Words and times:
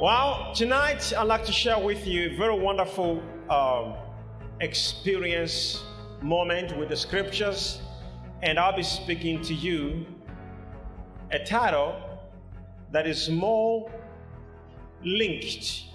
Well, 0.00 0.52
tonight 0.54 1.12
I'd 1.12 1.24
like 1.24 1.44
to 1.46 1.52
share 1.52 1.76
with 1.76 2.06
you 2.06 2.30
a 2.30 2.36
very 2.36 2.56
wonderful 2.56 3.20
um, 3.50 3.94
experience 4.60 5.82
moment 6.22 6.78
with 6.78 6.90
the 6.90 6.96
scriptures, 6.96 7.80
and 8.42 8.60
I'll 8.60 8.76
be 8.76 8.84
speaking 8.84 9.42
to 9.42 9.52
you 9.52 10.06
a 11.32 11.40
title 11.40 11.96
that 12.92 13.08
is 13.08 13.28
more 13.28 13.90
linked 15.02 15.86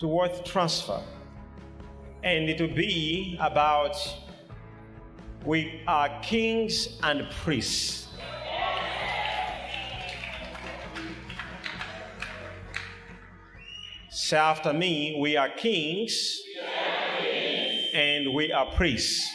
to 0.00 0.28
transfer, 0.44 1.00
and 2.22 2.46
it 2.46 2.60
will 2.60 2.76
be 2.76 3.38
about 3.40 3.96
we 5.46 5.80
are 5.86 6.10
kings 6.20 6.98
and 7.02 7.26
priests. 7.30 8.09
Say 14.30 14.36
after 14.36 14.72
me, 14.72 15.18
we 15.20 15.36
are 15.36 15.48
kings, 15.48 16.40
and 17.92 18.32
we 18.32 18.52
are 18.52 18.66
priests. 18.76 19.28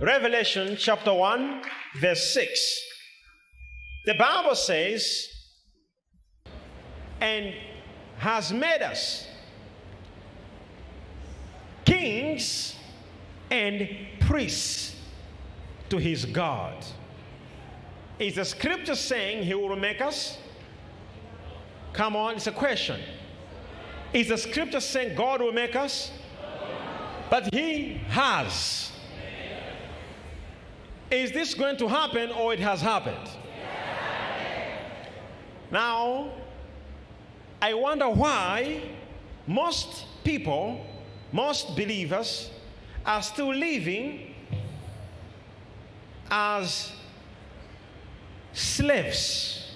Revelation 0.00 0.76
chapter 0.78 1.12
1, 1.12 1.62
verse 2.00 2.32
6. 2.32 2.80
The 4.04 4.14
Bible 4.14 4.54
says, 4.54 5.26
and 7.20 7.52
has 8.18 8.52
made 8.52 8.82
us 8.82 9.26
kings 11.84 12.76
and 13.50 13.88
priests 14.20 14.94
to 15.90 15.96
his 15.96 16.26
God. 16.26 16.76
Is 18.20 18.36
the 18.36 18.44
scripture 18.44 18.94
saying 18.94 19.42
he 19.42 19.54
will 19.54 19.74
make 19.74 20.00
us? 20.00 20.38
Come 21.98 22.14
on, 22.14 22.36
it's 22.36 22.46
a 22.46 22.52
question. 22.52 23.00
Is 24.12 24.28
the 24.28 24.38
scripture 24.38 24.78
saying 24.78 25.16
God 25.16 25.42
will 25.42 25.50
make 25.50 25.74
us? 25.74 26.12
But 27.28 27.52
he 27.52 27.94
has. 28.10 28.92
Is 31.10 31.32
this 31.32 31.54
going 31.54 31.76
to 31.78 31.88
happen 31.88 32.30
or 32.30 32.52
it 32.52 32.60
has 32.60 32.80
happened? 32.80 33.28
Now, 35.72 36.30
I 37.60 37.74
wonder 37.74 38.08
why 38.08 38.80
most 39.48 40.04
people, 40.22 40.86
most 41.32 41.74
believers, 41.74 42.48
are 43.04 43.22
still 43.22 43.52
living 43.52 44.36
as 46.30 46.92
slaves. 48.52 49.67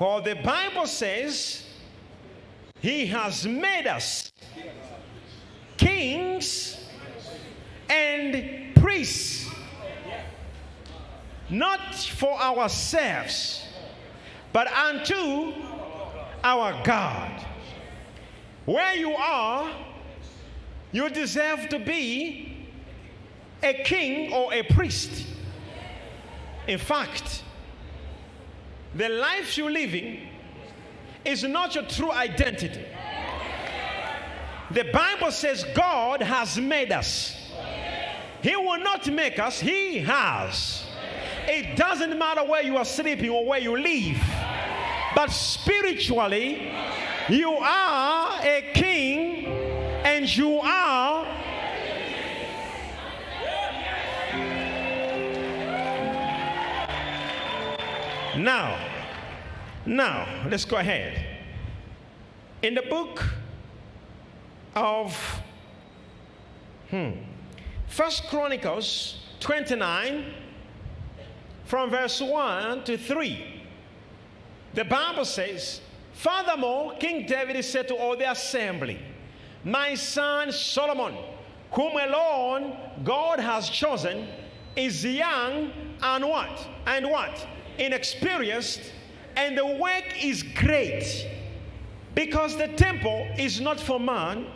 Well, 0.00 0.22
the 0.22 0.34
Bible 0.34 0.86
says 0.86 1.62
He 2.80 3.04
has 3.08 3.46
made 3.46 3.86
us 3.86 4.32
kings 5.76 6.88
and 7.90 8.74
priests, 8.76 9.46
not 11.50 11.94
for 11.94 12.32
ourselves, 12.40 13.62
but 14.54 14.72
unto 14.72 15.52
our 16.42 16.82
God. 16.82 17.44
Where 18.64 18.94
you 18.94 19.12
are, 19.12 19.70
you 20.92 21.10
deserve 21.10 21.68
to 21.68 21.78
be 21.78 22.66
a 23.62 23.74
king 23.74 24.32
or 24.32 24.54
a 24.54 24.62
priest. 24.62 25.26
In 26.66 26.78
fact, 26.78 27.42
the 28.94 29.08
life 29.08 29.56
you're 29.56 29.70
living 29.70 30.20
is 31.24 31.44
not 31.44 31.74
your 31.74 31.84
true 31.84 32.10
identity. 32.10 32.84
The 34.70 34.84
Bible 34.92 35.30
says 35.30 35.64
God 35.74 36.22
has 36.22 36.58
made 36.58 36.92
us. 36.92 37.36
He 38.42 38.56
will 38.56 38.78
not 38.78 39.06
make 39.12 39.38
us, 39.38 39.60
He 39.60 39.98
has. 39.98 40.84
It 41.46 41.76
doesn't 41.76 42.16
matter 42.18 42.44
where 42.44 42.62
you 42.62 42.76
are 42.76 42.84
sleeping 42.84 43.30
or 43.30 43.44
where 43.44 43.58
you 43.60 43.76
live, 43.76 44.22
but 45.14 45.30
spiritually, 45.30 46.72
you 47.28 47.50
are 47.52 48.40
a 48.42 48.70
king 48.74 49.46
and 50.04 50.36
you 50.36 50.60
are 50.60 51.19
Now, 58.40 58.78
now, 59.84 60.26
let's 60.48 60.64
go 60.64 60.78
ahead. 60.78 61.26
In 62.62 62.74
the 62.74 62.80
book 62.80 63.22
of 64.74 65.14
hmm, 66.88 67.10
First 67.86 68.28
Chronicles 68.28 69.26
29, 69.40 70.24
from 71.66 71.90
verse 71.90 72.22
1 72.22 72.84
to 72.84 72.96
3, 72.96 73.62
the 74.72 74.84
Bible 74.84 75.26
says, 75.26 75.82
Furthermore, 76.14 76.94
King 76.98 77.26
David 77.26 77.62
said 77.62 77.88
to 77.88 77.94
all 77.94 78.16
the 78.16 78.30
assembly, 78.30 78.98
My 79.64 79.94
son 79.94 80.50
Solomon, 80.50 81.14
whom 81.72 81.92
alone 81.92 82.74
God 83.04 83.38
has 83.38 83.68
chosen, 83.68 84.28
is 84.76 85.04
young 85.04 85.72
and 86.00 86.24
what? 86.24 86.68
And 86.86 87.10
what? 87.10 87.46
Inexperienced, 87.80 88.92
and 89.36 89.56
the 89.56 89.66
work 89.66 90.04
is 90.22 90.42
great 90.42 91.26
because 92.14 92.56
the 92.56 92.68
temple 92.68 93.26
is 93.38 93.60
not 93.60 93.80
for 93.80 93.98
man. 93.98 94.46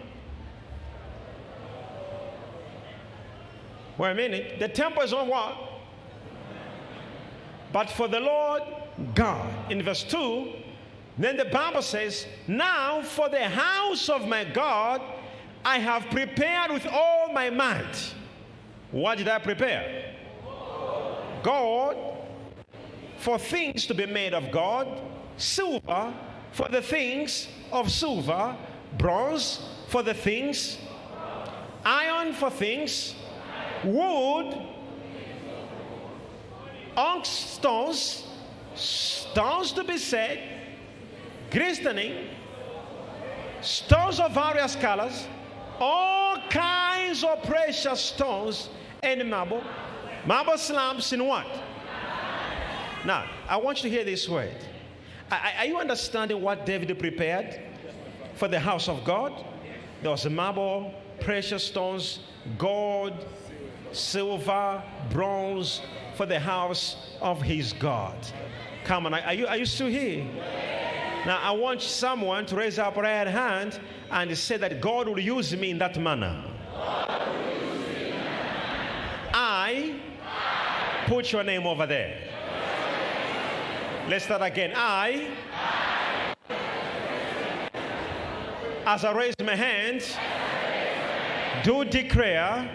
Wait 3.96 4.10
a 4.10 4.14
minute. 4.14 4.58
The 4.58 4.68
temple 4.68 5.02
is 5.02 5.12
on 5.12 5.28
what? 5.28 5.56
But 7.72 7.90
for 7.90 8.08
the 8.08 8.20
Lord 8.20 8.62
God. 9.14 9.70
In 9.70 9.82
verse 9.82 10.02
2, 10.04 10.52
then 11.18 11.36
the 11.36 11.44
Bible 11.44 11.82
says, 11.82 12.26
Now 12.46 13.02
for 13.02 13.28
the 13.28 13.48
house 13.48 14.08
of 14.08 14.26
my 14.26 14.44
God, 14.44 15.00
I 15.64 15.78
have 15.78 16.04
prepared 16.10 16.70
with 16.72 16.86
all 16.86 17.32
my 17.32 17.50
might. 17.50 18.14
What 18.90 19.18
did 19.18 19.28
I 19.28 19.38
prepare? 19.38 20.14
God 21.42 22.13
for 23.24 23.38
things 23.38 23.86
to 23.86 23.94
be 23.94 24.04
made 24.04 24.34
of 24.34 24.50
God, 24.50 25.00
silver 25.38 26.12
for 26.52 26.68
the 26.68 26.82
things 26.82 27.48
of 27.72 27.90
silver, 27.90 28.54
bronze 28.98 29.66
for 29.88 30.02
the 30.02 30.12
things, 30.12 30.76
iron 31.86 32.34
for 32.34 32.50
things, 32.50 33.14
wood, 33.82 34.54
onyx 36.98 37.28
stones, 37.30 38.26
stones 38.74 39.72
to 39.72 39.82
be 39.84 39.96
set, 39.96 40.38
glistening, 41.50 42.26
stones 43.62 44.20
of 44.20 44.32
various 44.32 44.76
colors, 44.76 45.26
all 45.80 46.36
kinds 46.50 47.24
of 47.24 47.42
precious 47.44 48.00
stones 48.02 48.68
and 49.02 49.30
marble. 49.30 49.64
Marble 50.26 50.58
slabs 50.58 51.10
in 51.14 51.24
what? 51.24 51.46
Now, 53.04 53.28
I 53.48 53.56
want 53.58 53.82
you 53.82 53.90
to 53.90 53.96
hear 53.96 54.04
this 54.04 54.28
word. 54.28 54.56
Are 55.30 55.66
you 55.66 55.78
understanding 55.78 56.40
what 56.40 56.64
David 56.64 56.98
prepared 56.98 57.60
for 58.34 58.48
the 58.48 58.58
house 58.58 58.88
of 58.88 59.04
God? 59.04 59.44
There 60.00 60.10
was 60.10 60.28
marble, 60.28 60.94
precious 61.20 61.64
stones, 61.64 62.20
gold, 62.56 63.12
silver, 63.92 64.82
bronze 65.10 65.82
for 66.16 66.26
the 66.26 66.38
house 66.38 66.96
of 67.20 67.42
his 67.42 67.72
God. 67.72 68.16
Come 68.84 69.06
on, 69.06 69.14
are 69.14 69.34
you, 69.34 69.46
are 69.46 69.56
you 69.56 69.66
still 69.66 69.88
here? 69.88 70.24
Now, 71.26 71.40
I 71.42 71.52
want 71.52 71.80
someone 71.80 72.44
to 72.46 72.56
raise 72.56 72.78
up 72.78 72.96
right 72.96 73.26
hand 73.26 73.80
and 74.10 74.36
say 74.36 74.56
that 74.58 74.80
God 74.80 75.08
will 75.08 75.18
use 75.18 75.56
me 75.56 75.70
in 75.70 75.78
that 75.78 75.98
manner. 75.98 76.44
I 79.36 80.00
put 81.06 81.32
your 81.32 81.42
name 81.42 81.66
over 81.66 81.86
there. 81.86 82.33
Let's 84.06 84.26
start 84.26 84.42
again. 84.42 84.74
I, 84.76 85.30
as 88.84 89.02
I 89.02 89.12
raise 89.14 89.34
my 89.42 89.54
hands, 89.54 90.14
do 91.64 91.86
declare 91.86 92.68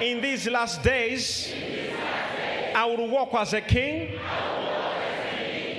in 0.00 0.20
these 0.20 0.46
last 0.46 0.84
days, 0.84 1.52
I 2.76 2.84
will 2.84 3.08
walk 3.08 3.34
as 3.34 3.54
a 3.54 3.60
king 3.60 4.16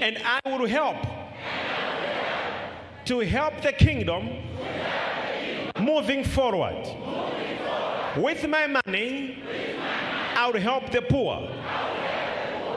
and 0.01 0.18
I 0.25 0.42
will 0.45 0.68
help 0.68 0.98
to 3.06 3.19
help 3.19 3.62
the 3.62 3.72
kingdom 3.72 4.31
moving 5.80 6.25
forward. 6.25 6.86
With 8.18 8.45
my 8.50 8.68
money, 8.68 9.42
I 10.36 10.51
will 10.51 10.60
help 10.60 10.89
the 10.92 11.04
poor. 11.04 11.50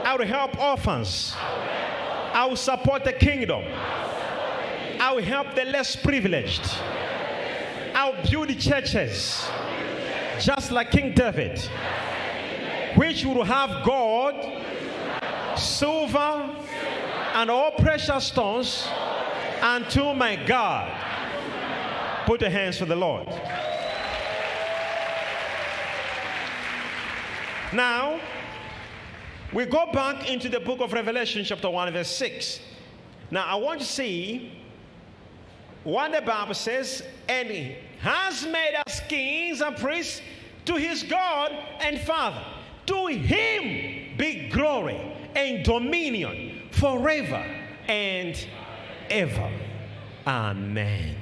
I 0.04 0.16
will 0.16 0.26
help 0.26 0.58
orphans. 0.60 1.34
I 1.38 2.46
will 2.48 2.56
support 2.56 3.04
the 3.04 3.12
kingdom. 3.12 3.64
I 5.00 5.12
will 5.12 5.22
help 5.22 5.54
the 5.54 5.64
less 5.64 5.94
privileged. 5.96 6.62
I 7.94 8.10
will 8.10 8.46
build 8.46 8.58
churches 8.58 9.48
just 10.40 10.72
like 10.72 10.90
King 10.90 11.14
David, 11.14 11.58
which 12.96 13.24
will 13.24 13.44
have 13.44 13.84
gold, 13.84 14.34
silver, 15.56 16.50
and 17.34 17.50
all 17.50 17.70
precious 17.72 18.24
stones 18.24 18.88
unto 19.60 20.14
my 20.14 20.36
God. 20.36 20.90
Put 22.26 22.40
your 22.40 22.50
hands 22.50 22.78
for 22.78 22.86
the 22.86 22.96
Lord. 22.96 23.28
Now, 27.72 28.20
we 29.52 29.66
go 29.66 29.90
back 29.92 30.30
into 30.30 30.48
the 30.48 30.60
book 30.60 30.80
of 30.80 30.92
Revelation, 30.92 31.44
chapter 31.44 31.68
1, 31.68 31.92
verse 31.92 32.08
6. 32.08 32.60
Now, 33.30 33.44
I 33.46 33.54
want 33.56 33.80
to 33.80 33.86
see 33.86 34.52
what 35.84 36.12
the 36.12 36.22
Bible 36.22 36.54
says, 36.54 37.02
and 37.28 37.48
he 37.48 37.76
has 38.00 38.46
made 38.46 38.74
us 38.86 39.00
kings 39.08 39.60
and 39.60 39.76
priests 39.76 40.22
to 40.64 40.76
his 40.76 41.02
God 41.02 41.52
and 41.80 42.00
Father. 42.00 42.42
To 42.86 43.06
him 43.06 44.16
be 44.16 44.48
glory 44.48 45.00
and 45.34 45.64
dominion 45.64 46.68
forever 46.70 47.44
and 47.88 48.46
ever. 49.10 49.50
Amen. 50.26 51.16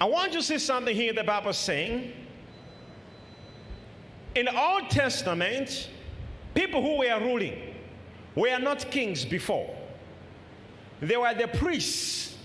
I 0.00 0.04
want 0.04 0.32
you 0.32 0.40
to 0.40 0.44
see 0.44 0.58
something 0.58 0.94
here 0.94 1.12
the 1.12 1.24
Bible 1.24 1.52
saying. 1.52 2.12
In 4.34 4.44
the 4.44 4.58
Old 4.58 4.90
Testament, 4.90 5.88
people 6.54 6.82
who 6.82 6.98
were 6.98 7.18
ruling 7.20 7.74
were 8.34 8.58
not 8.58 8.90
kings 8.90 9.24
before. 9.24 9.74
They 11.00 11.16
were 11.16 11.32
the 11.32 11.48
priests. 11.48 12.36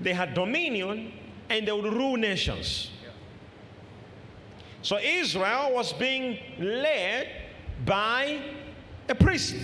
They 0.00 0.12
had 0.12 0.34
dominion 0.34 1.12
and 1.48 1.66
they 1.66 1.72
would 1.72 1.92
rule 1.92 2.16
nations. 2.16 2.90
So 4.82 4.98
Israel 4.98 5.72
was 5.72 5.92
being 5.92 6.38
led 6.60 7.28
by 7.84 8.40
a 9.08 9.14
priest. 9.16 9.56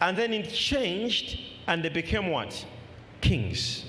And 0.00 0.16
then 0.16 0.32
it 0.32 0.50
changed 0.50 1.38
and 1.68 1.84
they 1.84 1.88
became 1.88 2.30
what? 2.30 2.66
Kings. 3.26 3.84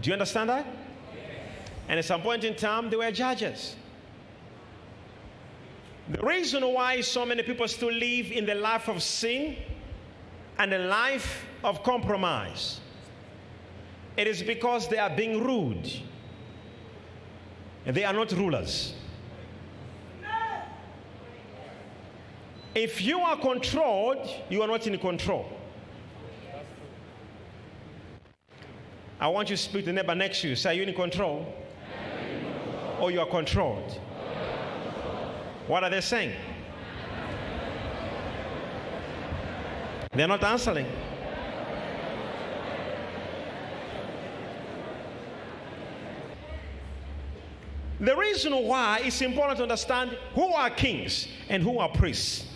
Do 0.00 0.10
you 0.10 0.14
understand 0.14 0.50
that? 0.50 0.66
And 1.88 1.96
at 1.98 2.04
some 2.04 2.22
point 2.22 2.42
in 2.42 2.56
time, 2.56 2.90
they 2.90 2.96
were 2.96 3.12
judges. 3.12 3.76
The 6.08 6.20
reason 6.26 6.64
why 6.64 7.02
so 7.02 7.24
many 7.24 7.44
people 7.44 7.68
still 7.68 7.92
live 7.92 8.32
in 8.32 8.46
the 8.46 8.56
life 8.56 8.88
of 8.88 9.00
sin 9.00 9.56
and 10.58 10.72
the 10.72 10.78
life 10.78 11.46
of 11.62 11.84
compromise, 11.84 12.80
it 14.16 14.26
is 14.26 14.42
because 14.42 14.88
they 14.88 14.98
are 14.98 15.14
being 15.14 15.44
ruled. 15.44 15.88
And 17.86 17.96
they 17.96 18.02
are 18.02 18.12
not 18.12 18.32
rulers. 18.32 18.94
If 22.82 23.02
you 23.02 23.20
are 23.20 23.36
controlled, 23.36 24.26
you 24.48 24.62
are 24.62 24.66
not 24.66 24.86
in 24.86 24.98
control. 24.98 25.44
I 29.20 29.28
want 29.28 29.50
you 29.50 29.56
to 29.56 29.62
speak 29.62 29.82
to 29.82 29.86
the 29.88 29.92
neighbor 29.92 30.14
next 30.14 30.40
to 30.40 30.48
you. 30.48 30.56
Say, 30.56 30.70
Are 30.70 30.72
you 30.72 30.84
in 30.84 30.94
control? 30.94 31.44
Or 32.98 33.10
you 33.10 33.20
are 33.20 33.26
controlled? 33.26 33.92
What 35.66 35.84
are 35.84 35.90
they 35.90 36.00
saying? 36.00 36.32
They're 40.14 40.26
not 40.26 40.42
answering. 40.42 40.86
The 48.00 48.16
reason 48.16 48.54
why 48.54 49.02
it's 49.04 49.20
important 49.20 49.58
to 49.58 49.64
understand 49.64 50.16
who 50.34 50.46
are 50.54 50.70
kings 50.70 51.28
and 51.50 51.62
who 51.62 51.78
are 51.78 51.90
priests. 51.90 52.46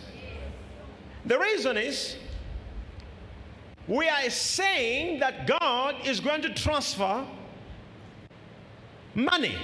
The 1.27 1.39
reason 1.39 1.77
is 1.77 2.17
we 3.89 4.09
are 4.09 4.29
saying 4.31 5.21
that 5.21 5.47
God 5.47 5.97
is 6.05 6.21
going 6.21 6.43
to 6.43 6.53
transfer 6.53 7.27
money, 9.15 9.57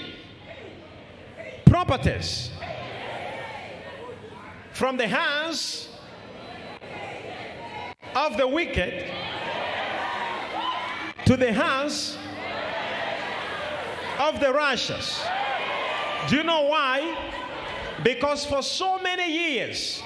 properties 1.67 2.51
from 4.73 4.97
the 4.97 5.07
hands 5.07 5.89
of 8.15 8.37
the 8.37 8.47
wicked 8.47 9.07
to 11.27 11.37
the 11.37 11.53
hands 11.53 12.17
of 14.19 14.41
the 14.41 14.53
righteous. 14.53 15.23
Do 16.29 16.37
you 16.37 16.43
know 16.43 16.63
why? 16.63 17.17
Because 18.03 18.45
for 18.45 18.63
so 18.63 18.99
many 18.99 19.31
years, 19.33 20.03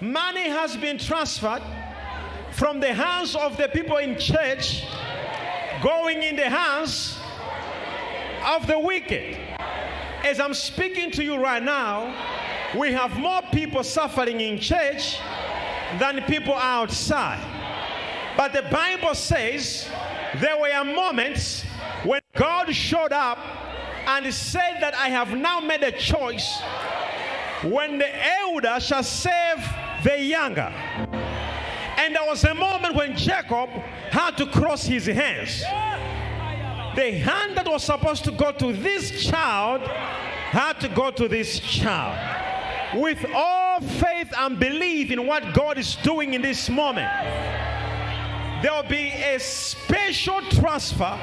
money 0.00 0.48
has 0.48 0.76
been 0.76 0.98
transferred 0.98 1.62
from 2.52 2.80
the 2.80 2.92
hands 2.92 3.36
of 3.36 3.56
the 3.56 3.68
people 3.68 3.98
in 3.98 4.18
church 4.18 4.84
going 5.82 6.22
in 6.22 6.36
the 6.36 6.48
hands 6.48 7.18
of 8.46 8.66
the 8.66 8.78
wicked. 8.78 9.36
As 10.24 10.40
I'm 10.40 10.54
speaking 10.54 11.10
to 11.12 11.24
you 11.24 11.36
right 11.36 11.62
now, 11.62 12.14
we 12.76 12.92
have 12.92 13.16
more 13.16 13.42
people 13.52 13.82
suffering 13.82 14.40
in 14.40 14.58
church 14.58 15.18
than 15.98 16.22
people 16.22 16.54
outside. 16.54 17.40
But 18.36 18.52
the 18.52 18.62
Bible 18.62 19.14
says 19.14 19.88
there 20.36 20.58
were 20.58 20.84
moments 20.84 21.64
when 22.04 22.20
God 22.34 22.72
showed 22.74 23.12
up 23.12 23.38
and 24.06 24.32
said 24.32 24.78
that 24.80 24.94
I 24.94 25.08
have 25.08 25.34
now 25.34 25.60
made 25.60 25.82
a 25.82 25.92
choice 25.92 26.60
when 27.62 27.98
the 27.98 28.26
elder 28.26 28.80
shall 28.80 29.02
save 29.02 29.58
the 30.02 30.22
younger. 30.22 30.72
And 31.96 32.14
there 32.14 32.26
was 32.26 32.44
a 32.44 32.54
moment 32.54 32.94
when 32.94 33.16
Jacob 33.16 33.68
had 34.10 34.36
to 34.38 34.46
cross 34.46 34.84
his 34.84 35.06
hands. 35.06 35.60
The 36.96 37.12
hand 37.12 37.56
that 37.56 37.66
was 37.68 37.84
supposed 37.84 38.24
to 38.24 38.32
go 38.32 38.52
to 38.52 38.72
this 38.72 39.24
child 39.24 39.82
had 39.82 40.80
to 40.80 40.88
go 40.88 41.10
to 41.10 41.28
this 41.28 41.60
child. 41.60 42.18
With 43.00 43.24
all 43.34 43.80
faith 43.80 44.32
and 44.36 44.58
belief 44.58 45.10
in 45.10 45.26
what 45.26 45.54
God 45.54 45.78
is 45.78 45.94
doing 45.96 46.34
in 46.34 46.42
this 46.42 46.68
moment, 46.68 47.08
there 48.62 48.72
will 48.72 48.88
be 48.88 49.12
a 49.12 49.38
special 49.38 50.40
transfer. 50.50 51.18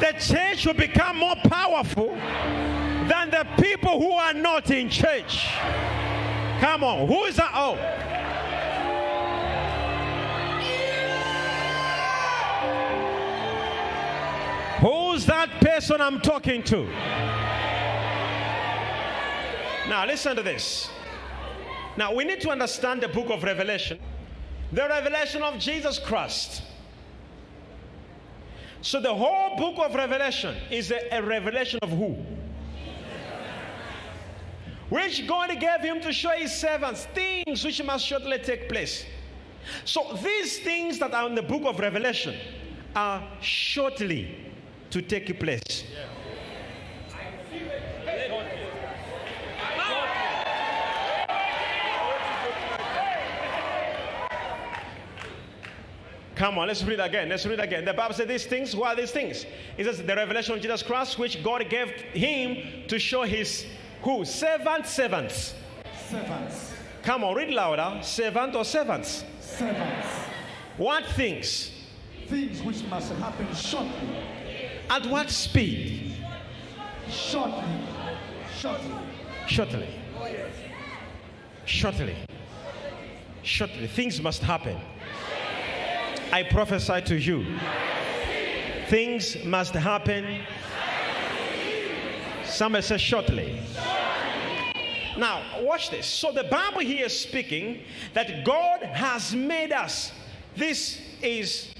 The 0.00 0.12
church 0.18 0.66
will 0.66 0.74
become 0.74 1.16
more 1.16 1.36
powerful 1.44 2.08
than 2.08 3.30
the 3.30 3.46
people 3.60 3.98
who 4.00 4.12
are 4.12 4.34
not 4.34 4.70
in 4.70 4.88
church. 4.88 5.48
Come 6.60 6.84
on, 6.84 7.08
who 7.08 7.24
is 7.24 7.36
that? 7.36 7.52
Oh. 7.54 7.74
Who's 14.80 15.24
that 15.24 15.48
person 15.62 16.02
I'm 16.02 16.20
talking 16.20 16.62
to? 16.64 16.84
Now, 19.88 20.04
listen 20.06 20.36
to 20.36 20.42
this. 20.42 20.90
Now, 21.96 22.14
we 22.14 22.24
need 22.24 22.42
to 22.42 22.50
understand 22.50 23.00
the 23.00 23.08
book 23.08 23.30
of 23.30 23.42
Revelation, 23.42 23.98
the 24.70 24.86
revelation 24.86 25.42
of 25.42 25.58
Jesus 25.58 25.98
Christ. 25.98 26.62
So, 28.82 29.00
the 29.00 29.14
whole 29.14 29.56
book 29.56 29.78
of 29.78 29.94
Revelation 29.94 30.54
is 30.70 30.90
a, 30.90 31.00
a 31.10 31.22
revelation 31.22 31.78
of 31.80 31.88
who? 31.88 32.18
Which 34.90 35.26
God 35.26 35.48
gave 35.58 35.80
him 35.80 36.00
to 36.02 36.12
show 36.12 36.30
his 36.30 36.52
servants 36.52 37.06
things 37.14 37.64
which 37.64 37.82
must 37.82 38.04
shortly 38.04 38.38
take 38.38 38.68
place. 38.68 39.06
So 39.84 40.18
these 40.22 40.58
things 40.58 40.98
that 40.98 41.14
are 41.14 41.26
in 41.28 41.34
the 41.34 41.42
book 41.42 41.62
of 41.64 41.78
Revelation 41.78 42.36
are 42.94 43.22
shortly 43.40 44.52
to 44.90 45.00
take 45.00 45.38
place. 45.38 45.84
Come 56.34 56.58
on, 56.58 56.68
let's 56.68 56.82
read 56.84 57.00
again. 57.00 57.28
Let's 57.28 57.44
read 57.44 57.60
again. 57.60 57.84
The 57.84 57.92
Bible 57.92 58.14
says 58.14 58.26
these 58.26 58.46
things. 58.46 58.74
What 58.74 58.94
are 58.94 59.00
these 59.02 59.10
things? 59.10 59.44
It 59.76 59.84
says 59.84 60.02
the 60.02 60.16
revelation 60.16 60.54
of 60.54 60.62
Jesus 60.62 60.82
Christ, 60.82 61.18
which 61.18 61.44
God 61.44 61.68
gave 61.68 61.90
him 61.90 62.88
to 62.88 62.98
show 62.98 63.24
his 63.24 63.66
who? 64.02 64.24
Servant, 64.24 64.86
servants. 64.86 65.54
Servants. 66.08 66.72
Come 67.02 67.24
on, 67.24 67.34
read 67.34 67.50
louder. 67.50 68.02
Servant 68.02 68.54
or 68.54 68.64
servants? 68.64 69.24
Servants. 69.40 70.06
What 70.76 71.04
things? 71.06 71.70
things 72.30 72.62
which 72.62 72.84
must 72.84 73.12
happen 73.14 73.52
shortly. 73.54 73.90
At 74.88 75.04
what 75.06 75.28
speed? 75.30 76.14
Shortly. 77.10 77.64
Shortly. 78.56 78.94
Shortly. 79.48 79.88
Shortly. 81.64 82.16
Shortly. 83.42 83.86
Things 83.88 84.20
must 84.22 84.42
happen. 84.42 84.78
I 86.32 86.44
prophesy 86.44 87.00
to 87.02 87.16
you. 87.16 87.44
Things 88.86 89.44
must 89.44 89.74
happen. 89.74 90.42
Somebody 92.50 92.82
says 92.82 93.00
shortly. 93.00 93.60
Now, 95.16 95.42
watch 95.60 95.90
this. 95.90 96.06
So, 96.06 96.32
the 96.32 96.44
Bible 96.44 96.80
here 96.80 97.06
is 97.06 97.18
speaking 97.18 97.82
that 98.14 98.44
God 98.44 98.82
has 98.82 99.34
made 99.34 99.72
us. 99.72 100.12
This 100.56 101.00
is 101.22 101.72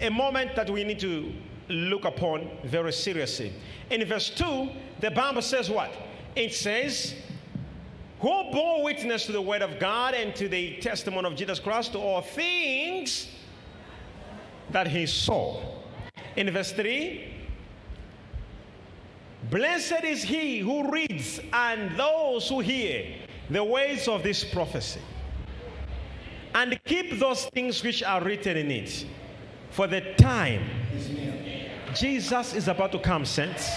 a 0.00 0.10
moment 0.10 0.56
that 0.56 0.68
we 0.70 0.84
need 0.84 0.98
to 1.00 1.32
look 1.68 2.04
upon 2.04 2.50
very 2.64 2.92
seriously. 2.92 3.52
In 3.90 4.04
verse 4.04 4.30
2, 4.30 4.68
the 5.00 5.10
Bible 5.10 5.42
says 5.42 5.70
what? 5.70 5.92
It 6.36 6.54
says, 6.54 7.14
Who 8.20 8.28
bore 8.52 8.82
witness 8.82 9.26
to 9.26 9.32
the 9.32 9.42
word 9.42 9.62
of 9.62 9.78
God 9.78 10.14
and 10.14 10.34
to 10.36 10.48
the 10.48 10.76
testimony 10.78 11.28
of 11.28 11.36
Jesus 11.36 11.58
Christ 11.58 11.92
to 11.92 11.98
all 11.98 12.22
things 12.22 13.28
that 14.70 14.88
he 14.88 15.06
saw. 15.06 15.60
In 16.36 16.50
verse 16.50 16.72
3, 16.72 17.33
Blessed 19.50 20.04
is 20.04 20.22
he 20.22 20.58
who 20.60 20.90
reads 20.90 21.40
and 21.52 21.96
those 21.98 22.48
who 22.48 22.60
hear 22.60 23.14
the 23.50 23.62
words 23.62 24.08
of 24.08 24.22
this 24.22 24.42
prophecy 24.42 25.00
and 26.54 26.78
keep 26.84 27.18
those 27.18 27.46
things 27.46 27.82
which 27.82 28.02
are 28.02 28.22
written 28.22 28.56
in 28.56 28.70
it. 28.70 29.06
For 29.70 29.86
the 29.86 30.14
time 30.14 30.62
Jesus 31.94 32.54
is 32.54 32.68
about 32.68 32.92
to 32.92 32.98
come, 32.98 33.24
saints. 33.24 33.76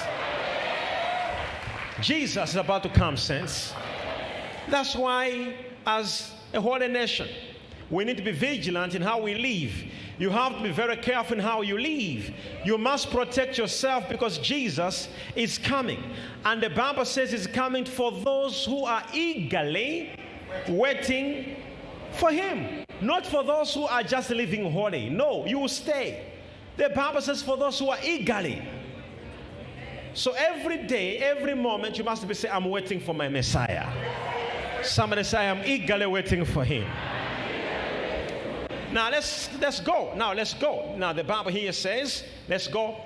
Jesus 2.01 2.51
is 2.51 2.55
about 2.55 2.83
to 2.83 2.89
come, 2.89 3.17
saints. 3.17 3.73
That's 4.69 4.95
why, 4.95 5.55
as 5.85 6.31
a 6.53 6.61
holy 6.61 6.87
nation, 6.87 7.27
we 7.89 8.05
need 8.05 8.17
to 8.17 8.23
be 8.23 8.31
vigilant 8.31 8.95
in 8.95 9.01
how 9.01 9.21
we 9.21 9.35
live. 9.35 9.73
You 10.19 10.31
have 10.31 10.57
to 10.57 10.63
be 10.63 10.71
very 10.71 10.97
careful 10.97 11.37
in 11.37 11.43
how 11.43 11.61
you 11.61 11.77
live. 11.77 12.33
You 12.65 12.77
must 12.77 13.11
protect 13.11 13.57
yourself 13.57 14.09
because 14.09 14.39
Jesus 14.39 15.09
is 15.35 15.57
coming. 15.57 16.03
And 16.43 16.61
the 16.61 16.69
Bible 16.69 17.05
says 17.05 17.31
He's 17.31 17.45
coming 17.45 17.85
for 17.85 18.11
those 18.11 18.65
who 18.65 18.83
are 18.85 19.03
eagerly 19.13 20.11
waiting 20.67 21.55
for 22.13 22.31
Him. 22.31 22.83
Not 22.99 23.27
for 23.27 23.43
those 23.43 23.73
who 23.73 23.83
are 23.83 24.01
just 24.01 24.31
living 24.31 24.71
holy. 24.71 25.09
No, 25.09 25.45
you 25.45 25.59
will 25.59 25.67
stay. 25.67 26.31
The 26.77 26.89
Bible 26.89 27.21
says 27.21 27.43
for 27.43 27.57
those 27.57 27.77
who 27.77 27.89
are 27.89 27.99
eagerly. 28.03 28.61
So 30.15 30.31
every 30.31 30.87
day, 30.87 31.19
every 31.19 31.53
moment, 31.53 31.99
you 31.99 32.03
must 32.03 32.27
be 32.27 32.33
saying, 32.33 32.55
I'm 32.55 32.65
waiting 32.65 32.99
for 32.99 33.13
my 33.13 33.29
Messiah. 33.29 33.87
Somebody 34.83 35.23
say, 35.23 35.47
I'm 35.47 35.63
eagerly 35.63 36.07
waiting 36.07 36.43
for 36.43 36.63
Him. 36.63 36.87
Now 38.91 39.09
let's 39.09 39.49
let's 39.59 39.79
go. 39.79 40.13
Now 40.15 40.33
let's 40.33 40.53
go. 40.53 40.95
Now 40.97 41.13
the 41.13 41.23
Bible 41.23 41.51
here 41.51 41.71
says, 41.71 42.23
let's 42.47 42.67
go. 42.67 42.97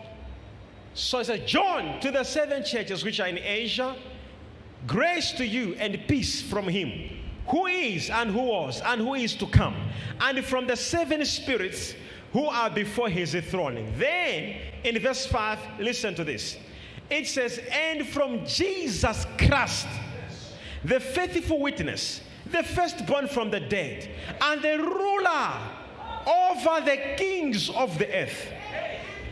So 0.94 1.20
it 1.20 1.26
says, 1.26 1.42
John 1.50 2.00
to 2.02 2.12
the 2.12 2.24
seven 2.24 2.64
churches 2.64 3.04
which 3.04 3.20
are 3.20 3.28
in 3.28 3.38
Asia, 3.40 3.96
grace 4.86 5.32
to 5.34 5.46
you 5.46 5.76
and 5.80 5.98
peace 6.08 6.42
from 6.42 6.68
him, 6.68 7.18
who 7.48 7.66
is 7.68 8.10
and 8.10 8.30
who 8.30 8.42
was 8.42 8.82
and 8.82 9.02
who 9.02 9.16
is 9.16 9.34
to 9.36 9.48
come, 9.48 9.76
and 10.20 10.44
from 10.44 10.68
the 10.68 10.76
seven 10.76 11.24
spirits 11.26 11.96
who 12.34 12.46
are 12.46 12.70
before 12.70 13.10
his 13.10 13.36
throne. 13.50 13.94
Then 13.98 14.58
in 14.84 15.00
verse 15.00 15.26
5, 15.26 15.60
listen 15.80 16.16
to 16.16 16.24
this. 16.24 16.58
It 17.10 17.28
says, 17.28 17.60
and 17.72 18.08
from 18.08 18.46
Jesus 18.46 19.26
Christ, 19.38 19.88
the 20.84 21.00
faithful 21.00 21.60
witness 21.60 22.22
the 22.52 22.64
firstborn 22.64 23.28
from 23.28 23.50
the 23.50 23.60
dead, 23.60 24.10
and 24.42 24.62
the 24.62 24.78
ruler 24.78 25.52
over 26.28 26.86
the 26.86 27.16
kings 27.18 27.70
of 27.70 27.98
the 27.98 28.08
earth. 28.16 28.48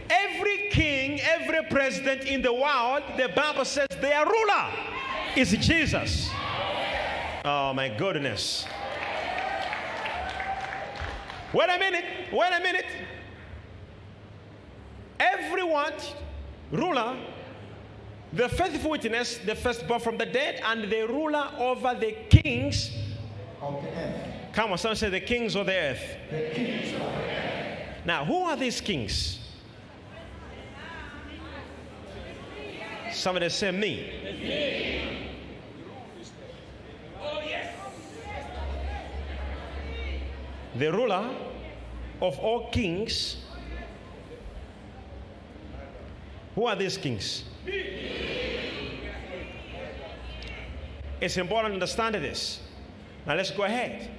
Every 0.10 0.70
king, 0.70 1.20
every 1.22 1.64
president 1.70 2.24
in 2.24 2.42
the 2.42 2.54
world, 2.54 3.04
the 3.18 3.30
Bible 3.30 3.66
says 3.66 3.88
their 4.02 4.26
ruler 4.26 4.70
is 5.36 5.52
Jesus. 5.52 6.30
Oh 7.46 7.74
my 7.74 7.90
goodness. 7.90 8.66
Wait 11.54 11.70
a 11.70 11.80
minute, 11.80 12.06
wait 12.32 12.52
a 12.54 12.62
minute. 12.62 12.86
Everyone, 15.20 15.94
ruler, 16.72 17.18
the 18.34 18.48
faithful 18.50 18.92
witness, 18.92 19.40
the 19.40 19.56
firstborn 19.56 20.00
from 20.00 20.18
the 20.18 20.26
dead, 20.26 20.62
and 20.66 20.92
the 20.92 21.08
ruler 21.08 21.50
over 21.58 21.96
the 22.00 22.12
kings 22.30 22.92
of 23.62 23.82
the 23.84 23.90
earth. 23.90 24.16
Come 24.54 24.72
on, 24.72 24.78
someone 24.78 24.96
say 24.96 25.10
the 25.10 25.20
kings 25.20 25.56
of 25.56 25.66
the 25.66 25.76
earth. 25.76 26.02
The 26.32 26.50
kings 26.54 26.94
of 26.94 27.00
the 27.00 27.06
earth. 27.06 28.06
Now, 28.06 28.26
who 28.26 28.44
are 28.44 28.56
these 28.56 28.82
kings? 28.82 29.40
Somebody 33.12 33.50
say 33.50 33.72
me. 33.72 34.12
The 40.76 40.92
ruler 40.94 41.30
of 42.22 42.40
all 42.40 42.70
kings. 42.70 43.38
Who 46.56 46.66
are 46.66 46.76
these 46.76 46.98
kings? 46.98 47.44
It's 51.22 51.36
important 51.38 51.72
to 51.72 51.74
understand 51.74 52.16
this. 52.16 52.62
Now 53.30 53.36
let's 53.36 53.52
go 53.52 53.62
ahead. 53.62 54.10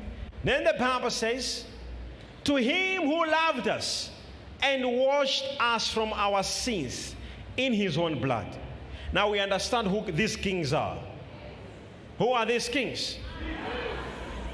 Then 0.44 0.62
the 0.62 0.74
Bible 0.78 1.10
says, 1.10 1.64
To 2.44 2.54
him 2.54 3.02
who 3.02 3.26
loved 3.26 3.66
us 3.66 4.08
and 4.62 4.84
washed 4.86 5.46
us 5.58 5.92
from 5.92 6.12
our 6.12 6.44
sins 6.44 7.16
in 7.56 7.72
his 7.72 7.98
own 7.98 8.20
blood. 8.20 8.56
Now 9.12 9.28
we 9.30 9.40
understand 9.40 9.88
who 9.88 10.12
these 10.12 10.36
kings 10.36 10.72
are. 10.72 10.96
Who 12.18 12.28
are 12.28 12.46
these 12.46 12.68
kings? 12.68 13.16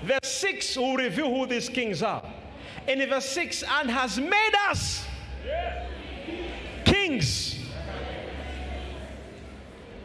Verse 0.03 0.33
6 0.33 0.79
will 0.79 0.97
reveal 0.97 1.29
who 1.29 1.47
these 1.47 1.69
kings 1.69 2.03
are. 2.03 2.25
In 2.89 3.07
verse 3.11 3.29
6, 3.29 3.63
and 3.63 3.91
has 3.91 4.19
made 4.19 4.55
us 4.71 5.05
kings. 6.87 7.59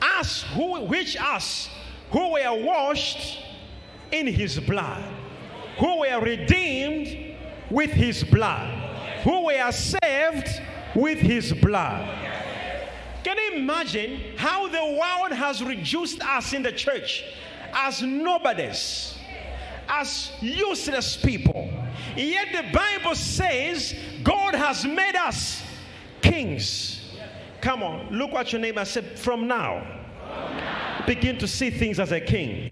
Us 0.02 0.44
who 0.56 0.82
which 0.82 1.16
us 1.16 1.70
who 2.10 2.34
were 2.34 2.66
washed 2.66 3.46
in 4.12 4.28
his 4.28 4.60
blood, 4.60 5.04
who 5.78 6.00
were 6.00 6.20
redeemed 6.20 7.36
with 7.70 7.92
his 7.92 8.24
blood, 8.24 8.70
who 9.24 9.46
were 9.46 9.72
saved 9.72 10.62
with 10.96 11.20
his 11.20 11.54
blood. 11.54 12.08
Can 13.24 13.38
you 13.38 13.60
imagine 13.62 14.20
how 14.36 14.68
the 14.68 14.84
world 14.84 15.32
has 15.32 15.64
reduced 15.64 16.22
us 16.24 16.54
in 16.54 16.64
the 16.64 16.72
church 16.72 17.24
as 17.74 18.02
nobodies, 18.02 19.18
as 19.88 20.32
useless 20.42 21.18
people? 21.18 21.70
Yet 22.16 22.48
the 22.52 22.78
Bible 22.78 23.16
says 23.16 23.96
God 24.24 24.56
has 24.56 24.86
made 24.86 25.16
us 25.16 25.62
kings. 26.22 27.16
Come 27.62 27.84
on, 27.84 28.10
look 28.10 28.32
what 28.34 28.52
your 28.52 28.60
neighbor 28.60 28.84
said. 28.84 29.20
From 29.20 29.48
now, 29.48 29.86
begin 31.06 31.38
to 31.38 31.48
see 31.48 31.70
things 31.70 32.00
as 32.00 32.12
a 32.12 32.20
king. 32.20 32.70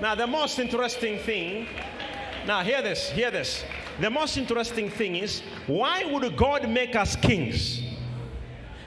Now, 0.00 0.14
the 0.14 0.26
most 0.26 0.58
interesting 0.58 1.18
thing, 1.18 1.66
now 2.46 2.62
hear 2.62 2.80
this, 2.80 3.10
hear 3.10 3.30
this. 3.30 3.64
The 4.00 4.08
most 4.08 4.38
interesting 4.38 4.88
thing 4.88 5.16
is 5.16 5.42
why 5.66 6.04
would 6.04 6.36
God 6.38 6.68
make 6.70 6.96
us 6.96 7.16
kings? 7.16 7.82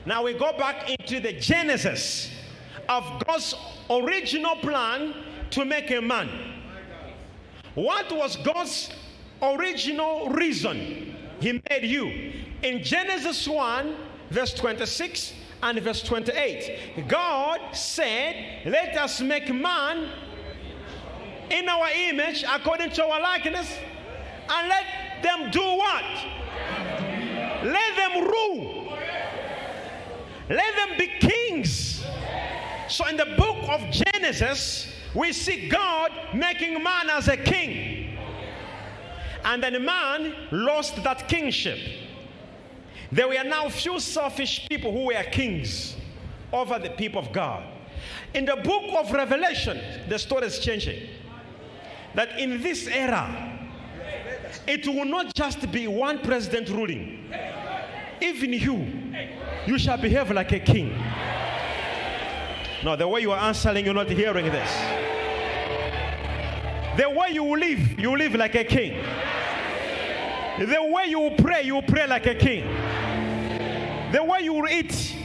Now 0.08 0.24
we 0.24 0.34
go 0.34 0.58
back 0.58 0.90
into 0.90 1.20
the 1.20 1.34
genesis 1.34 2.32
of 2.90 3.04
God's 3.26 3.54
original 3.92 4.56
plan 4.56 5.14
to 5.52 5.66
make 5.66 5.92
a 5.92 6.02
man. 6.02 6.30
What 7.76 8.12
was 8.12 8.36
God's 8.38 8.90
original 9.42 10.30
reason 10.30 11.16
He 11.40 11.62
made 11.70 11.84
you? 11.84 12.34
In 12.64 12.84
Genesis 12.84 13.48
1, 13.48 13.96
verse 14.32 14.54
26 14.56 15.34
and 15.62 15.80
verse 15.80 16.02
28, 16.02 17.08
God 17.08 17.60
said, 17.74 18.66
Let 18.66 18.98
us 18.98 19.22
make 19.22 19.54
man 19.54 20.10
in 21.54 21.70
our 21.70 21.88
image 22.10 22.44
according 22.50 22.90
to 22.90 23.06
our 23.06 23.22
likeness 23.22 23.78
and 24.50 24.68
let 24.68 24.86
them 25.22 25.52
do 25.52 25.62
what? 25.62 26.04
Let 27.64 27.96
them 27.96 28.24
rule. 28.26 28.98
Let 30.50 30.76
them 30.76 30.98
be 30.98 31.08
kings. 31.20 32.04
So 32.90 33.08
in 33.08 33.16
the 33.16 33.34
book 33.38 33.70
of 33.70 33.82
Genesis, 33.92 34.92
we 35.14 35.32
see 35.32 35.70
God 35.70 36.12
making 36.34 36.84
man 36.84 37.10
as 37.10 37.28
a 37.28 37.38
king. 37.38 38.18
And 39.46 39.62
then 39.62 39.74
the 39.74 39.80
man 39.80 40.34
lost 40.52 41.04
that 41.04 41.28
kingship. 41.28 41.80
There 43.12 43.28
were 43.28 43.44
now 43.44 43.70
few 43.70 44.00
selfish 44.00 44.68
people 44.68 44.92
who 44.92 45.06
were 45.08 45.24
kings 45.24 45.96
over 46.52 46.80
the 46.80 46.90
people 46.90 47.22
of 47.22 47.32
God. 47.32 47.64
In 48.34 48.46
the 48.46 48.56
book 48.56 48.84
of 48.98 49.12
Revelation, 49.12 49.80
the 50.10 50.18
story 50.18 50.48
is 50.48 50.60
changing. 50.60 51.08
That 52.16 52.40
in 52.40 52.62
this 52.62 52.88
era, 52.88 53.60
it 54.68 54.88
will 54.88 55.06
not 55.06 55.34
just 55.34 55.72
be 55.72 55.88
one 55.88 56.20
president 56.20 56.70
ruling. 56.70 57.26
Even 58.22 58.54
you, 58.54 58.88
you 59.66 59.78
shall 59.78 59.98
behave 59.98 60.32
like 60.32 60.52
a 60.52 60.60
king. 60.60 60.96
Now, 62.84 62.96
the 62.96 63.08
way 63.08 63.22
you 63.22 63.32
are 63.32 63.40
answering, 63.40 63.86
you're 63.86 63.94
not 63.94 64.10
hearing 64.10 64.46
this. 64.46 64.72
The 66.98 67.10
way 67.10 67.30
you 67.32 67.58
live, 67.58 68.00
you 68.00 68.16
live 68.16 68.36
like 68.36 68.56
a 68.56 68.64
king. 68.64 69.04
The 70.60 70.84
way 70.84 71.08
you 71.08 71.34
pray, 71.38 71.64
you 71.64 71.82
pray 71.82 72.06
like 72.08 72.28
a 72.28 72.36
king. 72.36 72.64
The 74.12 74.24
way 74.24 74.42
you 74.42 74.68
eat, 74.68 75.16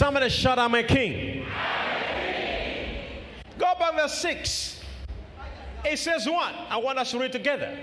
Somebody 0.00 0.30
shout, 0.30 0.58
I'm 0.58 0.74
a 0.74 0.82
king. 0.82 1.44
Go 3.58 3.74
back 3.78 3.94
verse 3.96 4.14
6. 4.14 4.80
It 5.84 5.98
says 5.98 6.26
what? 6.26 6.54
I 6.70 6.78
want 6.78 6.98
us 6.98 7.10
to 7.10 7.18
read 7.18 7.32
together. 7.32 7.76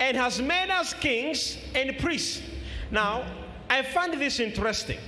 And 0.00 0.16
has 0.16 0.42
made 0.42 0.70
us 0.70 0.94
kings 0.94 1.58
and 1.76 1.96
priests. 1.98 2.42
Now, 2.90 3.24
I 3.70 3.82
find 3.82 4.14
this 4.14 4.40
interesting. 4.40 4.98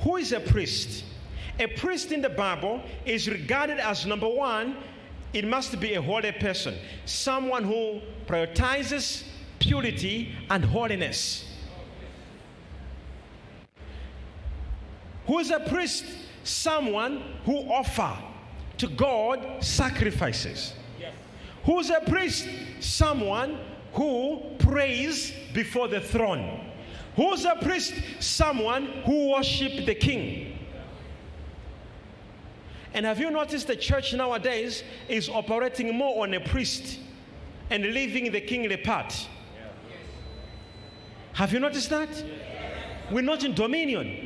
Who 0.00 0.16
is 0.16 0.32
a 0.32 0.40
priest? 0.40 1.04
A 1.58 1.66
priest 1.66 2.12
in 2.12 2.22
the 2.22 2.30
Bible 2.30 2.80
is 3.04 3.28
regarded 3.28 3.78
as 3.78 4.06
number 4.06 4.26
one, 4.26 4.74
it 5.34 5.46
must 5.46 5.78
be 5.80 5.92
a 5.96 6.00
holy 6.00 6.32
person, 6.32 6.74
someone 7.04 7.62
who 7.62 8.00
prioritizes 8.26 9.24
purity 9.58 10.32
and 10.48 10.64
holiness. 10.64 11.45
Who 15.26 15.38
is 15.38 15.50
a 15.50 15.60
priest? 15.60 16.04
Someone 16.44 17.22
who 17.44 17.58
offer 17.72 18.16
to 18.78 18.86
God 18.88 19.64
sacrifices. 19.64 20.74
Yes. 21.00 21.12
Who's 21.64 21.90
a 21.90 22.00
priest? 22.00 22.48
Someone 22.80 23.58
who 23.94 24.42
prays 24.58 25.32
before 25.52 25.88
the 25.88 26.00
throne. 26.00 26.70
Who's 27.16 27.44
a 27.44 27.56
priest? 27.56 27.94
Someone 28.20 28.86
who 29.04 29.32
worship 29.32 29.86
the 29.86 29.94
king. 29.94 30.58
And 32.94 33.04
have 33.04 33.18
you 33.18 33.30
noticed 33.30 33.66
the 33.66 33.76
church 33.76 34.14
nowadays 34.14 34.82
is 35.08 35.28
operating 35.28 35.94
more 35.94 36.22
on 36.22 36.32
a 36.34 36.40
priest 36.40 36.98
and 37.70 37.82
leaving 37.82 38.32
the 38.32 38.40
kingly 38.40 38.76
part? 38.76 39.28
Have 41.32 41.52
you 41.52 41.60
noticed 41.60 41.90
that? 41.90 42.08
We're 43.10 43.20
not 43.20 43.44
in 43.44 43.54
dominion. 43.54 44.25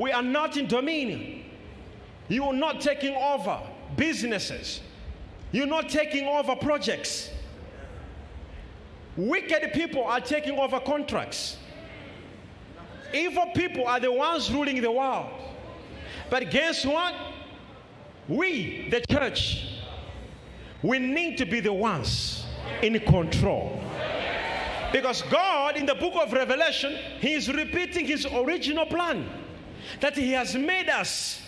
We 0.00 0.12
are 0.12 0.22
not 0.22 0.56
in 0.56 0.66
dominion. 0.66 1.44
You 2.28 2.44
are 2.44 2.54
not 2.54 2.80
taking 2.80 3.14
over 3.14 3.60
businesses. 3.98 4.80
You're 5.52 5.66
not 5.66 5.90
taking 5.90 6.26
over 6.26 6.56
projects. 6.56 7.28
Wicked 9.14 9.74
people 9.74 10.02
are 10.04 10.22
taking 10.22 10.58
over 10.58 10.80
contracts. 10.80 11.58
Evil 13.12 13.50
people 13.54 13.86
are 13.86 14.00
the 14.00 14.10
ones 14.10 14.50
ruling 14.50 14.80
the 14.80 14.90
world. 14.90 15.28
But 16.30 16.50
guess 16.50 16.86
what? 16.86 17.14
We, 18.26 18.88
the 18.88 19.02
church, 19.10 19.66
we 20.82 20.98
need 20.98 21.36
to 21.36 21.44
be 21.44 21.60
the 21.60 21.74
ones 21.74 22.46
in 22.80 22.98
control. 23.00 23.78
Because 24.92 25.20
God, 25.20 25.76
in 25.76 25.84
the 25.84 25.94
book 25.94 26.14
of 26.16 26.32
Revelation, 26.32 26.96
He 27.20 27.34
is 27.34 27.52
repeating 27.52 28.06
His 28.06 28.24
original 28.24 28.86
plan 28.86 29.28
that 30.00 30.16
He 30.16 30.32
has 30.32 30.54
made 30.54 30.88
us 30.88 31.42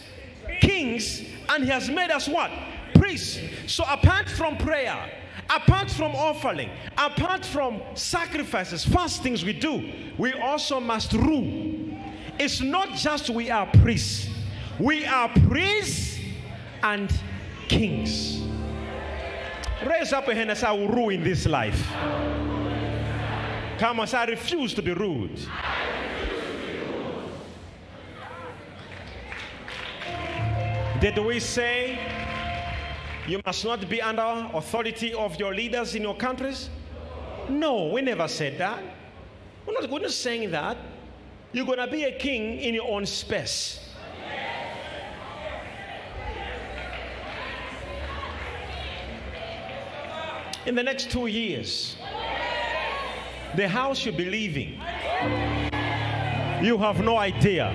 kings 0.60 1.22
and 1.48 1.64
He 1.64 1.70
has 1.70 1.88
made 1.88 2.10
us 2.10 2.28
what? 2.28 2.50
Priests. 2.94 3.40
So, 3.66 3.84
apart 3.88 4.28
from 4.28 4.56
prayer, 4.56 5.10
apart 5.50 5.90
from 5.90 6.14
offering, 6.14 6.70
apart 6.96 7.44
from 7.44 7.82
sacrifices, 7.94 8.84
fastings 8.84 9.44
we 9.44 9.52
do, 9.52 9.92
we 10.18 10.32
also 10.34 10.80
must 10.80 11.12
rule. 11.12 11.74
It's 12.38 12.60
not 12.60 12.90
just 12.94 13.30
we 13.30 13.50
are 13.50 13.66
priests, 13.66 14.28
we 14.78 15.04
are 15.04 15.28
priests 15.48 16.18
and 16.82 17.12
kings. 17.68 18.42
Raise 19.86 20.12
up 20.12 20.28
a 20.28 20.34
hand 20.34 20.50
and 20.50 20.58
say, 20.58 20.66
I 20.66 20.72
will 20.72 20.88
rule 20.88 21.08
in 21.10 21.24
this 21.24 21.46
life. 21.46 21.86
Come 23.78 23.98
on, 23.98 24.06
say, 24.06 24.18
I 24.18 24.24
refuse 24.26 24.74
to 24.74 24.82
be 24.82 24.92
rude. 24.92 25.40
Did 31.02 31.18
we 31.18 31.40
say 31.40 31.98
you 33.26 33.40
must 33.44 33.64
not 33.64 33.88
be 33.88 34.00
under 34.00 34.48
authority 34.54 35.12
of 35.12 35.36
your 35.36 35.52
leaders 35.52 35.96
in 35.96 36.02
your 36.02 36.14
countries? 36.14 36.70
No, 37.48 37.88
we 37.88 38.02
never 38.02 38.28
said 38.28 38.56
that. 38.58 38.80
We're 39.66 39.80
not, 39.80 39.90
we're 39.90 39.98
not 39.98 40.12
saying 40.12 40.52
that. 40.52 40.76
You're 41.50 41.66
going 41.66 41.78
to 41.78 41.88
be 41.88 42.04
a 42.04 42.16
king 42.16 42.60
in 42.60 42.74
your 42.74 42.88
own 42.88 43.04
space. 43.04 43.80
In 50.66 50.76
the 50.76 50.84
next 50.84 51.10
two 51.10 51.26
years, 51.26 51.96
the 53.56 53.66
house 53.66 54.06
you'll 54.06 54.14
be 54.14 54.26
leaving, 54.26 54.80
you 56.64 56.78
have 56.78 57.00
no 57.00 57.16
idea 57.16 57.74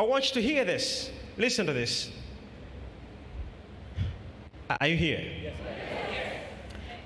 I 0.00 0.02
want 0.02 0.28
you 0.28 0.40
to 0.40 0.48
hear 0.48 0.64
this. 0.64 1.10
Listen 1.36 1.66
to 1.66 1.74
this. 1.74 2.10
Are 4.80 4.86
you 4.86 4.96
here? 4.96 5.20
Yes, 5.20 5.54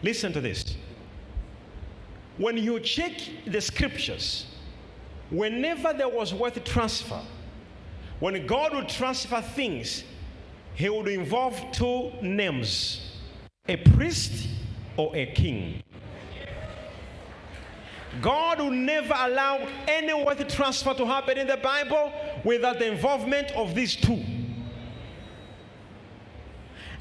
Listen 0.01 0.33
to 0.33 0.41
this. 0.41 0.77
When 2.39 2.57
you 2.57 2.79
check 2.79 3.15
the 3.49 3.61
scriptures, 3.61 4.47
whenever 5.29 5.93
there 5.93 6.09
was 6.09 6.33
wealth 6.33 6.63
transfer, 6.63 7.21
when 8.21 8.47
God 8.47 8.73
would 8.73 8.89
transfer 8.89 9.41
things, 9.41 10.05
He 10.77 10.89
would 10.89 11.09
involve 11.09 11.61
two 11.73 12.13
names 12.23 13.19
a 13.67 13.75
priest 13.77 14.47
or 14.97 15.11
a 15.17 15.27
king. 15.33 15.83
God 18.23 18.61
will 18.61 18.71
never 18.71 19.15
allow 19.17 19.67
any 19.89 20.15
wealth 20.15 20.47
transfer 20.47 20.95
to 20.95 21.05
happen 21.05 21.39
in 21.39 21.49
the 21.49 21.57
Bible 21.57 22.13
without 22.45 22.79
the 22.79 22.91
involvement 22.91 23.51
of 23.53 23.75
these 23.75 23.97
two. 23.97 24.23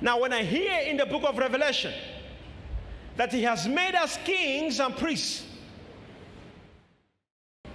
Now, 0.02 0.20
when 0.20 0.34
I 0.34 0.44
hear 0.44 0.80
in 0.82 0.98
the 0.98 1.06
book 1.06 1.24
of 1.24 1.38
Revelation 1.38 1.94
that 3.16 3.32
He 3.32 3.44
has 3.44 3.68
made 3.68 3.96
us 3.96 4.18
kings 4.26 4.80
and 4.80 4.96
priests, 4.98 5.46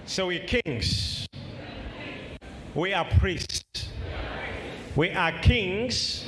so 0.05 0.27
we're 0.27 0.45
kings, 0.45 1.27
we 2.75 2.93
are 2.93 3.05
priests, 3.19 3.63
we 4.95 5.11
are 5.11 5.31
kings, 5.39 6.27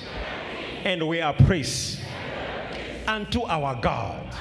and 0.84 1.08
we 1.08 1.22
are 1.22 1.34
priests 1.34 2.02
unto 3.08 3.44
our 3.44 3.80
God 3.82 4.34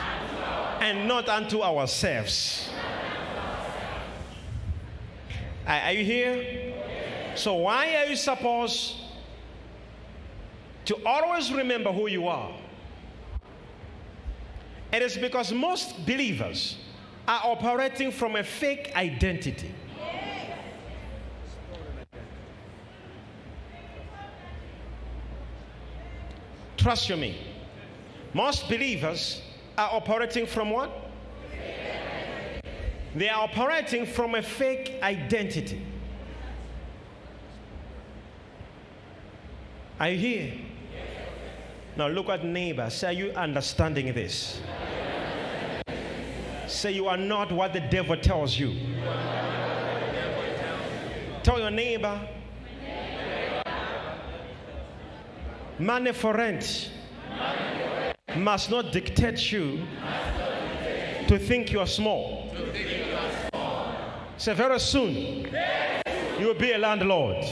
and 0.80 1.06
not 1.06 1.28
unto 1.28 1.62
ourselves. 1.62 2.70
Are, 5.66 5.92
you 5.92 6.04
here? 6.04 6.69
So, 7.40 7.54
why 7.54 7.96
are 7.96 8.04
you 8.04 8.16
supposed 8.16 8.96
to 10.84 11.06
always 11.06 11.50
remember 11.50 11.90
who 11.90 12.06
you 12.06 12.28
are? 12.28 12.52
It 14.92 15.00
is 15.00 15.16
because 15.16 15.50
most 15.50 16.04
believers 16.04 16.76
are 17.26 17.40
operating 17.44 18.12
from 18.12 18.36
a 18.36 18.44
fake 18.44 18.92
identity. 18.94 19.74
Trust 26.76 27.08
you 27.08 27.16
me. 27.16 27.38
Most 28.34 28.68
believers 28.68 29.40
are 29.78 29.88
operating 29.94 30.44
from 30.44 30.68
what? 30.68 30.90
They 33.14 33.30
are 33.30 33.44
operating 33.44 34.04
from 34.04 34.34
a 34.34 34.42
fake 34.42 34.98
identity. 35.02 35.86
Are 40.00 40.08
you 40.08 40.18
here? 40.18 40.52
Now 41.94 42.08
look 42.08 42.30
at 42.30 42.42
neighbor. 42.42 42.88
Say, 42.88 43.08
are 43.08 43.12
you 43.12 43.32
understanding 43.32 44.14
this? 44.14 44.62
Say, 46.66 46.92
you 46.92 47.06
are 47.06 47.18
not 47.18 47.52
what 47.52 47.74
the 47.74 47.80
devil 47.80 48.16
tells 48.16 48.58
you. 48.58 48.74
Tell 51.42 51.60
your 51.60 51.70
neighbor, 51.70 52.18
money 55.78 56.12
for 56.12 56.32
rent 56.32 56.90
must 58.36 58.70
not 58.70 58.92
dictate 58.92 59.52
you 59.52 59.82
to 61.28 61.38
think 61.38 61.72
you 61.72 61.80
are 61.80 61.86
small. 61.86 62.54
Say, 64.38 64.54
very 64.54 64.80
soon, 64.80 65.46
you 66.38 66.46
will 66.46 66.54
be 66.54 66.72
a 66.72 66.78
landlord. 66.78 67.44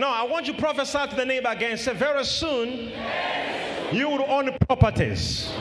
No, 0.00 0.08
I 0.08 0.22
want 0.22 0.46
you 0.46 0.54
to 0.54 0.58
prophesy 0.58 1.08
to 1.10 1.14
the 1.14 1.26
neighbor 1.26 1.50
again. 1.50 1.76
Say, 1.76 1.92
very 1.92 2.24
soon, 2.24 2.90
you 3.92 4.08
will 4.08 4.24
own 4.30 4.50
properties. 4.66 5.52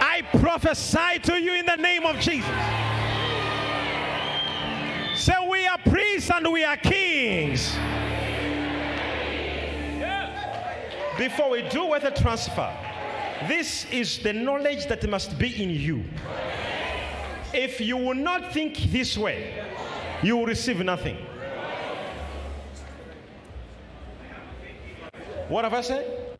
I 0.00 0.22
prophesy 0.40 1.18
to 1.24 1.34
you 1.34 1.52
in 1.52 1.66
the 1.66 1.76
name 1.76 2.06
of 2.06 2.18
Jesus. 2.20 2.48
Say, 5.14 5.34
we 5.46 5.66
are 5.66 5.76
priests 5.84 6.30
and 6.30 6.50
we 6.50 6.64
are 6.64 6.78
kings. 6.78 7.76
Before 11.18 11.50
we 11.50 11.68
do 11.68 11.84
with 11.84 12.04
the 12.04 12.12
transfer, 12.12 12.74
this 13.46 13.84
is 13.92 14.20
the 14.20 14.32
knowledge 14.32 14.86
that 14.86 15.06
must 15.06 15.38
be 15.38 15.62
in 15.62 15.68
you. 15.68 16.02
If 17.54 17.80
you 17.80 17.96
will 17.96 18.14
not 18.14 18.52
think 18.52 18.76
this 18.90 19.16
way, 19.16 19.62
you 20.22 20.36
will 20.36 20.46
receive 20.46 20.78
nothing. 20.78 21.16
What 25.48 25.64
have 25.64 25.74
I 25.74 25.80
said? 25.82 26.38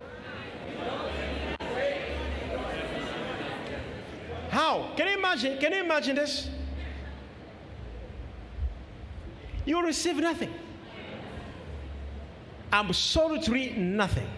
How? 4.48 4.90
Can 4.96 5.08
you 5.08 5.18
imagine? 5.18 5.58
Can 5.58 5.72
you 5.72 5.82
imagine 5.82 6.16
this? 6.16 6.48
You 9.64 9.76
will 9.76 9.84
receive 9.84 10.16
nothing. 10.16 10.52
Absolutely 12.72 13.70
nothing. 13.76 14.28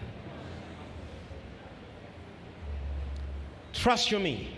Trust 3.73 4.11
you 4.11 4.19
me. 4.19 4.49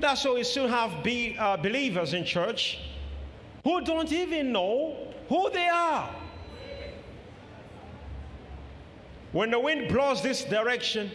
That's 0.00 0.24
why 0.24 0.32
we 0.32 0.44
still 0.44 0.68
have 0.68 1.02
be, 1.02 1.36
uh, 1.38 1.56
believers 1.56 2.14
in 2.14 2.24
church 2.24 2.78
who 3.62 3.80
don't 3.82 4.12
even 4.12 4.52
know 4.52 4.96
who 5.28 5.50
they 5.50 5.68
are. 5.68 6.14
When 9.32 9.50
the 9.50 9.58
wind 9.58 9.88
blows 9.88 10.22
this 10.22 10.44
direction, 10.44 11.10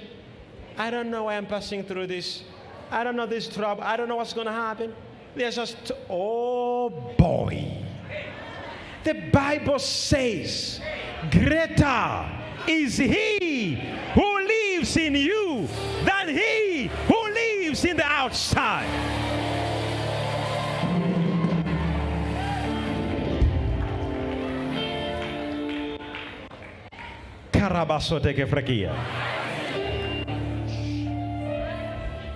I 0.78 0.90
don't 0.90 1.10
know 1.10 1.26
why 1.26 1.38
I'm 1.38 1.46
passing 1.46 1.84
through 1.84 2.08
this. 2.08 2.44
I 2.92 3.04
don't 3.04 3.16
know 3.16 3.26
this 3.26 3.48
trouble. 3.48 3.84
I 3.84 3.96
don't 3.96 4.10
know 4.10 4.18
what's 4.18 4.34
going 4.34 4.48
to 4.48 4.54
happen. 4.54 4.94
There's 5.36 5.56
just, 5.56 5.92
oh 6.10 6.90
boy. 7.18 7.86
The 9.04 9.14
Bible 9.32 9.80
says, 9.80 10.82
Greater 11.32 12.30
is 12.68 12.98
he 12.98 13.76
who 14.14 14.40
lives 14.40 14.98
in 14.98 15.16
you 15.16 15.68
than 16.04 16.30
he 16.30 16.90
who 17.08 17.19
lives 17.70 17.86
in 17.86 17.98
the 17.98 18.04
outside. 18.04 18.90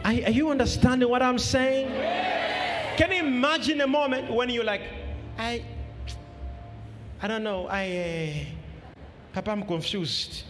Are, 0.06 0.12
are 0.12 0.30
you 0.30 0.52
understanding 0.52 1.10
what 1.10 1.24
I'm 1.24 1.40
saying? 1.40 1.88
Can 2.98 3.12
you 3.12 3.24
imagine 3.24 3.82
a 3.82 3.88
moment 3.88 4.32
when 4.32 4.50
you're 4.50 4.64
like, 4.64 4.84
I, 5.40 5.66
I 7.20 7.28
don't 7.28 7.44
know, 7.44 7.66
I, 7.68 8.46
uh, 8.46 9.34
Papa, 9.34 9.50
I'm 9.50 9.64
confused. 9.64 10.44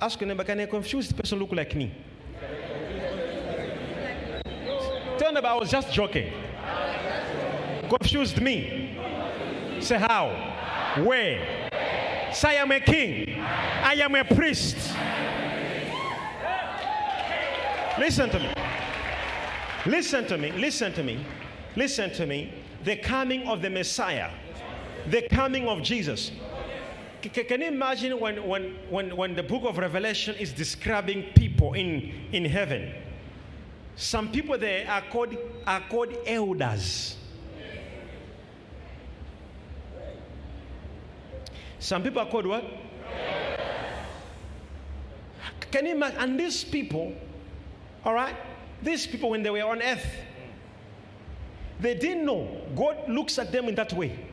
Ask 0.00 0.20
your 0.20 0.26
neighbor, 0.26 0.42
can 0.42 0.58
a 0.58 0.66
confused 0.66 1.16
person 1.16 1.38
look 1.38 1.52
like 1.52 1.76
me? 1.76 1.94
Tell 5.20 5.34
them 5.34 5.44
I 5.44 5.54
was 5.54 5.70
just 5.70 5.92
joking. 5.92 6.32
Confused 7.90 8.40
me. 8.40 8.98
Say 9.78 9.98
how? 9.98 10.30
Where? 11.04 11.68
Say 12.32 12.56
I 12.56 12.62
am 12.62 12.72
a 12.72 12.80
king. 12.80 13.38
I 13.38 14.00
am 14.00 14.14
a 14.14 14.24
priest. 14.24 14.78
Listen 17.98 18.30
to 18.30 18.38
me. 18.38 18.54
Listen 19.84 20.26
to 20.26 20.38
me. 20.38 20.52
Listen 20.52 20.90
to 20.94 21.02
me. 21.02 21.26
Listen 21.76 22.10
to 22.12 22.24
me. 22.24 22.54
The 22.84 22.96
coming 22.96 23.46
of 23.46 23.60
the 23.60 23.68
Messiah, 23.68 24.30
the 25.10 25.28
coming 25.28 25.68
of 25.68 25.82
Jesus. 25.82 26.30
Can 27.20 27.60
you 27.60 27.68
imagine 27.68 28.18
when, 28.18 28.48
when, 28.48 28.74
when, 28.88 29.14
when 29.14 29.34
the 29.34 29.42
book 29.42 29.64
of 29.64 29.76
Revelation 29.76 30.34
is 30.36 30.50
describing 30.50 31.24
people 31.34 31.74
in, 31.74 32.10
in 32.32 32.46
heaven? 32.46 32.94
Some 33.96 34.32
people 34.32 34.56
there 34.58 34.88
are 34.90 35.02
called, 35.02 35.36
are 35.66 35.82
called 35.88 36.14
elders. 36.26 37.16
Some 41.78 42.02
people 42.02 42.20
are 42.20 42.28
called 42.28 42.46
what? 42.46 42.64
Can 45.70 45.86
you 45.86 45.92
imagine? 45.92 46.18
And 46.18 46.40
these 46.40 46.64
people, 46.64 47.14
all 48.04 48.12
right, 48.12 48.34
these 48.82 49.06
people, 49.06 49.30
when 49.30 49.42
they 49.42 49.50
were 49.50 49.62
on 49.62 49.80
earth, 49.82 50.06
they 51.78 51.94
didn't 51.94 52.26
know 52.26 52.60
God 52.76 53.08
looks 53.08 53.38
at 53.38 53.52
them 53.52 53.68
in 53.68 53.74
that 53.76 53.92
way. 53.92 54.26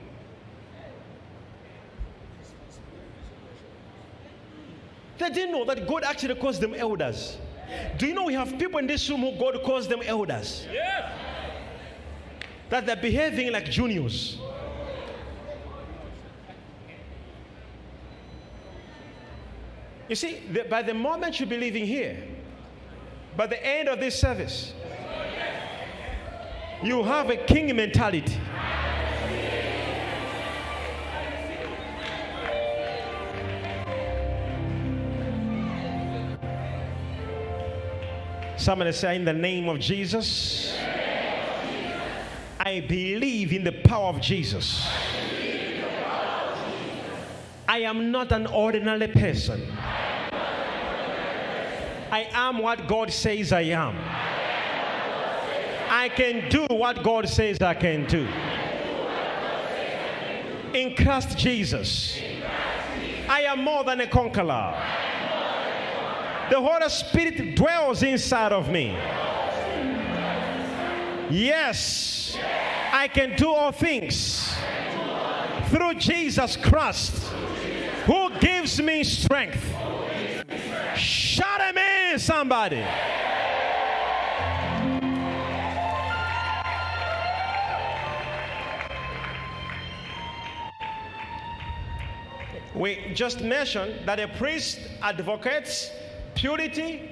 They 5.17 5.29
didn't 5.29 5.51
know 5.51 5.65
that 5.65 5.87
God 5.87 6.03
actually 6.03 6.35
calls 6.35 6.59
them 6.59 6.73
elders. 6.73 7.37
Do 7.97 8.07
you 8.07 8.13
know 8.13 8.25
we 8.25 8.33
have 8.33 8.57
people 8.57 8.79
in 8.79 8.87
this 8.87 9.09
room 9.09 9.21
who 9.21 9.37
God 9.37 9.61
calls 9.63 9.87
them 9.87 10.01
elders? 10.05 10.67
Yes. 10.71 11.11
That 12.69 12.85
they're 12.85 12.95
behaving 12.95 13.51
like 13.51 13.65
juniors. 13.65 14.37
You 20.09 20.15
see, 20.15 20.41
the, 20.51 20.63
by 20.63 20.81
the 20.81 20.93
moment 20.93 21.39
you 21.39 21.45
be 21.45 21.57
leaving 21.57 21.85
here, 21.85 22.17
by 23.35 23.47
the 23.47 23.63
end 23.65 23.89
of 23.89 23.99
this 23.99 24.19
service, 24.19 24.73
you 26.81 27.03
have 27.03 27.29
a 27.29 27.37
king 27.37 27.75
mentality. 27.75 28.37
Somebody 38.67 38.91
say, 38.91 39.15
In 39.15 39.23
the 39.23 39.31
name 39.31 39.69
of 39.69 39.79
Jesus, 39.79 40.77
I 42.59 42.81
believe 42.81 43.53
in 43.53 43.63
the 43.63 43.71
power 43.71 44.09
of 44.09 44.19
Jesus. 44.19 44.85
I 47.65 47.79
am 47.83 48.11
not 48.11 48.33
an 48.33 48.45
ordinary 48.47 49.07
person. 49.07 49.61
I 52.11 52.27
am 52.33 52.57
what 52.57 52.89
God 52.89 53.13
says 53.13 53.53
I 53.53 53.61
am. 53.61 53.95
I 55.89 56.09
can 56.09 56.49
do 56.49 56.65
what 56.69 57.03
God 57.03 57.29
says 57.29 57.61
I 57.61 57.73
can 57.73 58.05
do. 58.05 58.27
In 60.77 60.93
Christ 60.93 61.37
Jesus, 61.37 62.19
I 63.29 63.43
am 63.43 63.63
more 63.63 63.85
than 63.85 64.01
a 64.01 64.07
conqueror. 64.07 65.06
The 66.49 66.61
Holy 66.61 66.89
Spirit 66.89 67.55
dwells 67.55 68.03
inside 68.03 68.53
of 68.53 68.69
me. 68.69 68.97
Yes, 71.29 72.37
I 72.93 73.09
can 73.09 73.35
do 73.35 73.51
all 73.51 73.73
things 73.73 74.55
through 75.65 75.95
Jesus 75.95 76.55
Christ 76.55 77.27
who 78.05 78.29
gives 78.39 78.81
me 78.81 79.03
strength. 79.03 79.61
Shout 80.95 81.59
amen, 81.59 82.17
somebody. 82.17 82.81
We 92.73 93.11
just 93.13 93.41
mentioned 93.41 94.07
that 94.07 94.19
a 94.21 94.29
priest 94.29 94.79
advocates 95.01 95.91
purity, 96.37 97.11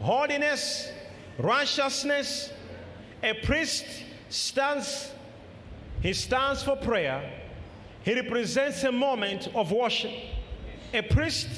holiness, 0.00 0.92
righteousness. 1.38 2.52
A 3.22 3.34
priest 3.34 3.84
stands, 4.28 5.10
he 6.00 6.12
stands 6.12 6.62
for 6.62 6.76
prayer. 6.76 7.30
He 8.04 8.14
represents 8.14 8.84
a 8.84 8.92
moment 8.92 9.48
of 9.54 9.72
worship. 9.72 10.12
A 10.94 11.02
priest 11.02 11.48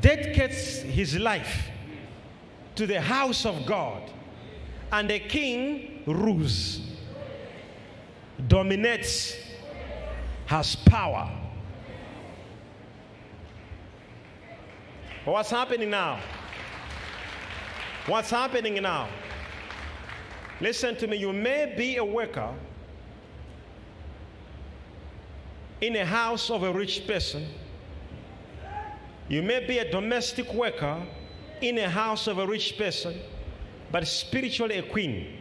dedicates 0.00 0.82
his 0.82 1.18
life 1.18 1.70
to 2.74 2.86
the 2.86 3.00
house 3.00 3.44
of 3.46 3.66
God, 3.66 4.10
and 4.90 5.10
a 5.10 5.18
king 5.18 6.02
rules, 6.06 6.80
dominates, 8.48 9.36
has 10.46 10.76
power. 10.76 11.30
What's 15.24 15.50
happening 15.50 15.90
now? 15.90 16.18
What's 18.06 18.30
happening 18.30 18.82
now? 18.82 19.08
Listen 20.60 20.96
to 20.96 21.06
me. 21.06 21.16
You 21.16 21.32
may 21.32 21.72
be 21.76 21.96
a 21.98 22.04
worker 22.04 22.52
in 25.80 25.94
a 25.94 26.04
house 26.04 26.50
of 26.50 26.64
a 26.64 26.72
rich 26.72 27.06
person. 27.06 27.46
You 29.28 29.42
may 29.42 29.64
be 29.64 29.78
a 29.78 29.88
domestic 29.88 30.52
worker 30.52 31.00
in 31.60 31.78
a 31.78 31.88
house 31.88 32.26
of 32.26 32.38
a 32.38 32.46
rich 32.46 32.76
person, 32.76 33.14
but 33.92 34.04
spiritually 34.08 34.78
a 34.78 34.82
queen. 34.82 35.38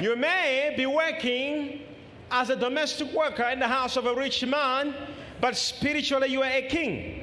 You 0.00 0.14
may 0.14 0.74
be 0.76 0.86
working 0.86 1.80
as 2.30 2.50
a 2.50 2.56
domestic 2.56 3.12
worker 3.12 3.44
in 3.44 3.58
the 3.58 3.68
house 3.68 3.96
of 3.96 4.06
a 4.06 4.14
rich 4.14 4.44
man, 4.44 4.94
but 5.40 5.56
spiritually 5.56 6.28
you 6.28 6.42
are 6.42 6.50
a 6.50 6.62
king. 6.62 7.20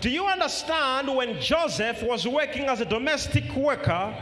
Do 0.00 0.10
you 0.10 0.26
understand 0.26 1.14
when 1.14 1.40
Joseph 1.40 2.02
was 2.02 2.28
working 2.28 2.64
as 2.66 2.80
a 2.80 2.84
domestic 2.84 3.50
worker 3.54 4.14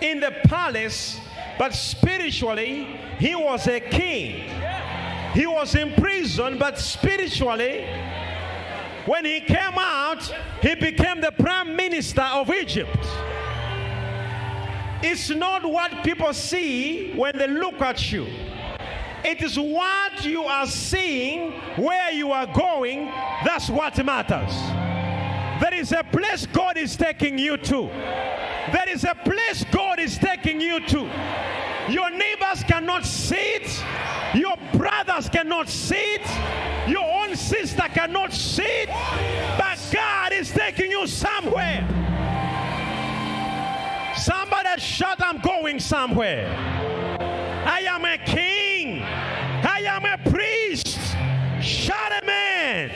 in 0.00 0.20
the 0.20 0.32
palace, 0.44 1.20
but 1.58 1.74
spiritually 1.74 2.84
he 3.18 3.34
was 3.34 3.66
a 3.66 3.80
king? 3.80 4.50
He 5.34 5.46
was 5.46 5.74
in 5.74 5.92
prison, 5.94 6.56
but 6.58 6.78
spiritually, 6.78 7.86
when 9.04 9.24
he 9.24 9.40
came 9.40 9.78
out, 9.78 10.22
he 10.62 10.74
became 10.74 11.20
the 11.20 11.30
prime 11.30 11.76
minister 11.76 12.22
of 12.22 12.50
Egypt. 12.50 12.96
It's 15.02 15.28
not 15.30 15.64
what 15.64 16.02
people 16.02 16.32
see 16.32 17.12
when 17.12 17.36
they 17.36 17.46
look 17.46 17.80
at 17.82 18.10
you. 18.10 18.26
It 19.26 19.42
is 19.42 19.58
what 19.58 20.24
you 20.24 20.44
are 20.44 20.68
seeing, 20.68 21.50
where 21.74 22.12
you 22.12 22.30
are 22.30 22.46
going, 22.46 23.06
that's 23.44 23.68
what 23.68 23.96
matters. 24.04 24.54
There 25.60 25.74
is 25.74 25.90
a 25.90 26.04
place 26.04 26.46
God 26.46 26.76
is 26.76 26.94
taking 26.94 27.36
you 27.36 27.56
to. 27.56 27.88
There 28.72 28.88
is 28.88 29.02
a 29.02 29.16
place 29.16 29.64
God 29.72 29.98
is 29.98 30.16
taking 30.16 30.60
you 30.60 30.78
to. 30.86 31.10
Your 31.88 32.08
neighbors 32.10 32.62
cannot 32.68 33.04
see 33.04 33.34
it. 33.34 33.84
Your 34.32 34.56
brothers 34.72 35.28
cannot 35.28 35.68
see 35.68 36.18
it. 36.20 36.88
Your 36.88 37.04
own 37.04 37.34
sister 37.34 37.82
cannot 37.92 38.32
see 38.32 38.62
it. 38.62 38.88
But 39.58 39.76
God 39.92 40.34
is 40.34 40.52
taking 40.52 40.92
you 40.92 41.04
somewhere. 41.08 41.82
Somebody 44.16 44.80
shout, 44.80 45.20
I'm 45.20 45.40
going 45.40 45.80
somewhere. 45.80 46.46
I 47.66 47.80
am 47.80 48.04
a 48.04 48.18
king. 48.18 48.55
Shout 51.86 52.20
amen. 52.20 52.90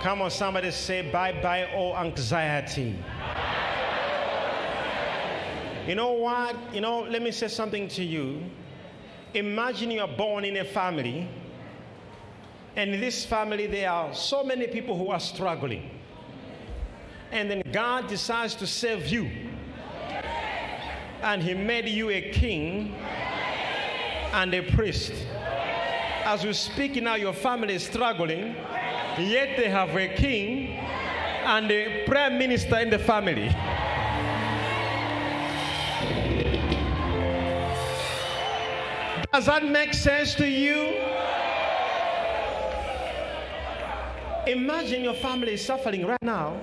Come 0.00 0.22
on, 0.22 0.30
somebody 0.30 0.70
say 0.70 1.10
bye 1.10 1.32
bye, 1.42 1.68
all 1.74 1.96
anxiety. 1.96 2.94
You 5.88 5.96
know 5.96 6.12
what? 6.12 6.54
You 6.72 6.80
know, 6.80 7.00
let 7.00 7.20
me 7.20 7.32
say 7.32 7.48
something 7.48 7.88
to 7.88 8.04
you. 8.04 8.44
Imagine 9.34 9.90
you 9.90 10.02
are 10.02 10.16
born 10.16 10.44
in 10.44 10.58
a 10.58 10.64
family, 10.64 11.28
and 12.76 12.94
in 12.94 13.00
this 13.00 13.24
family, 13.24 13.66
there 13.66 13.90
are 13.90 14.14
so 14.14 14.44
many 14.44 14.68
people 14.68 14.96
who 14.96 15.10
are 15.10 15.18
struggling. 15.18 15.90
And 17.32 17.50
then 17.50 17.62
God 17.72 18.06
decides 18.06 18.54
to 18.54 18.68
save 18.68 19.08
you. 19.08 19.28
And 21.22 21.42
He 21.42 21.54
made 21.54 21.88
you 21.88 22.10
a 22.10 22.30
king 22.30 22.94
and 24.32 24.54
a 24.54 24.62
priest. 24.62 25.12
As 26.24 26.44
we 26.44 26.52
speak 26.52 27.00
now, 27.02 27.14
your 27.14 27.32
family 27.32 27.74
is 27.74 27.84
struggling, 27.84 28.54
yet 29.18 29.56
they 29.56 29.68
have 29.68 29.94
a 29.96 30.08
king 30.08 30.76
and 31.44 31.70
a 31.70 32.04
prime 32.04 32.36
minister 32.38 32.78
in 32.78 32.90
the 32.90 32.98
family. 32.98 33.48
Does 39.32 39.46
that 39.46 39.64
make 39.64 39.94
sense 39.94 40.34
to 40.36 40.48
you? 40.48 40.94
Imagine 44.46 45.04
your 45.04 45.14
family 45.14 45.54
is 45.54 45.64
suffering 45.64 46.06
right 46.06 46.22
now, 46.22 46.56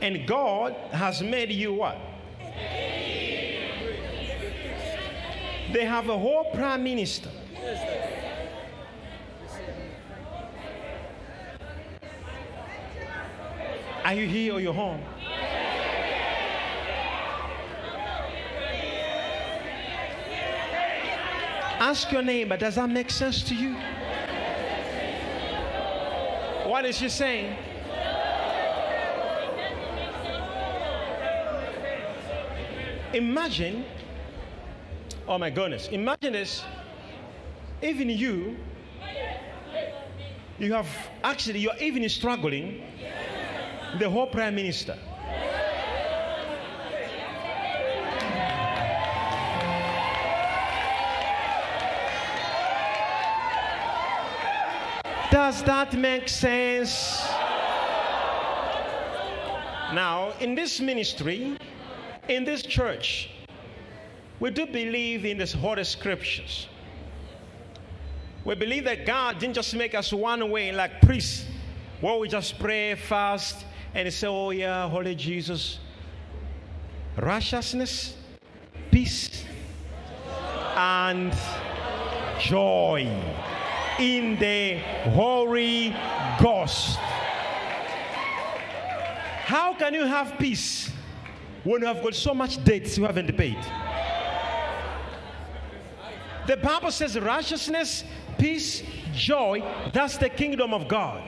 and 0.00 0.26
God 0.26 0.74
has 0.92 1.22
made 1.22 1.50
you 1.50 1.74
what? 1.74 1.98
They 5.76 5.84
have 5.84 6.08
a 6.08 6.16
whole 6.16 6.46
prime 6.54 6.82
minister. 6.84 7.28
Are 14.02 14.14
you 14.14 14.26
here 14.26 14.54
or 14.54 14.60
you're 14.60 14.72
home? 14.72 15.02
Ask 21.78 22.10
your 22.10 22.22
neighbor, 22.22 22.56
does 22.56 22.76
that 22.76 22.88
make 22.88 23.10
sense 23.10 23.42
to 23.42 23.54
you? 23.54 23.74
What 26.70 26.86
is 26.86 26.96
she 26.96 27.10
saying? 27.10 27.54
Imagine, 33.12 33.84
oh 35.28 35.38
my 35.38 35.50
goodness, 35.50 35.88
imagine 35.88 36.32
this. 36.32 36.64
Even 37.82 38.08
you, 38.08 38.56
you 40.58 40.72
have 40.72 40.88
actually, 41.22 41.58
you're 41.58 41.76
even 41.80 42.08
struggling, 42.08 42.82
the 43.98 44.08
whole 44.08 44.26
prime 44.26 44.54
minister. 44.54 44.96
Does 55.30 55.62
that 55.64 55.92
make 55.94 56.28
sense? 56.28 57.26
Now, 59.92 60.32
in 60.40 60.54
this 60.54 60.80
ministry, 60.80 61.56
in 62.28 62.44
this 62.44 62.62
church, 62.62 63.30
we 64.38 64.50
do 64.50 64.66
believe 64.66 65.24
in 65.24 65.38
the 65.38 65.46
Holy 65.46 65.84
Scriptures. 65.84 66.68
We 68.44 68.54
believe 68.54 68.84
that 68.84 69.06
God 69.06 69.38
didn't 69.38 69.54
just 69.54 69.74
make 69.74 69.94
us 69.94 70.12
one 70.12 70.50
way 70.50 70.72
like 70.72 71.00
priests, 71.00 71.46
where 72.00 72.16
we 72.16 72.28
just 72.28 72.58
pray, 72.58 72.94
fast, 72.94 73.64
and 73.94 74.12
say, 74.12 74.26
Oh, 74.26 74.50
yeah, 74.50 74.88
Holy 74.88 75.14
Jesus. 75.14 75.78
Righteousness, 77.16 78.14
peace, 78.90 79.44
and 80.76 81.34
joy 82.38 83.08
in 83.98 84.38
the 84.38 84.78
Holy 85.10 85.96
Ghost. 86.40 86.98
How 89.46 89.72
can 89.74 89.94
you 89.94 90.04
have 90.04 90.38
peace 90.38 90.90
when 91.64 91.80
you 91.80 91.86
have 91.86 92.02
got 92.02 92.14
so 92.14 92.34
much 92.34 92.62
debts 92.62 92.98
you 92.98 93.04
haven't 93.04 93.34
paid? 93.36 93.58
The 96.46 96.56
Bible 96.56 96.90
says 96.90 97.18
righteousness, 97.18 98.04
peace, 98.38 98.82
joy, 99.12 99.62
that's 99.92 100.16
the 100.16 100.28
kingdom 100.28 100.72
of 100.72 100.86
God. 100.86 101.22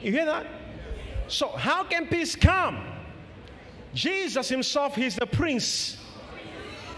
You 0.00 0.12
hear 0.12 0.26
that? 0.26 0.46
So, 1.26 1.48
how 1.48 1.82
can 1.82 2.06
peace 2.06 2.36
come? 2.36 2.84
Jesus 3.94 4.48
himself, 4.48 4.94
he's 4.94 5.16
the 5.16 5.26
prince 5.26 5.96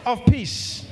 of 0.04 0.24
peace. 0.26 0.86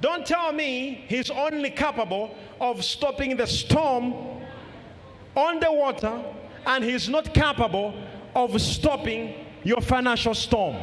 Don't 0.00 0.26
tell 0.26 0.52
me 0.52 1.04
he's 1.08 1.30
only 1.30 1.70
capable 1.70 2.36
of 2.60 2.84
stopping 2.84 3.36
the 3.36 3.46
storm 3.46 4.14
on 5.34 5.58
the 5.58 5.72
water 5.72 6.22
and 6.66 6.84
he's 6.84 7.08
not 7.08 7.32
capable 7.34 7.94
of 8.34 8.60
stopping 8.60 9.46
your 9.68 9.82
financial 9.82 10.34
storm. 10.34 10.76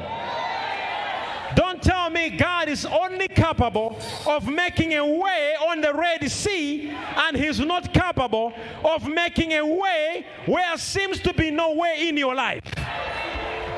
Don't 1.55 1.81
tell 1.81 2.09
me 2.09 2.29
God 2.29 2.69
is 2.69 2.85
only 2.85 3.27
capable 3.27 3.97
of 4.27 4.47
making 4.47 4.93
a 4.93 5.05
way 5.05 5.55
on 5.69 5.81
the 5.81 5.93
Red 5.93 6.29
Sea 6.29 6.89
and 6.89 7.35
He's 7.35 7.59
not 7.59 7.93
capable 7.93 8.53
of 8.83 9.07
making 9.07 9.53
a 9.53 9.65
way 9.65 10.25
where 10.45 10.77
seems 10.77 11.19
to 11.21 11.33
be 11.33 11.49
no 11.49 11.73
way 11.73 12.07
in 12.07 12.17
your 12.17 12.35
life. 12.35 12.63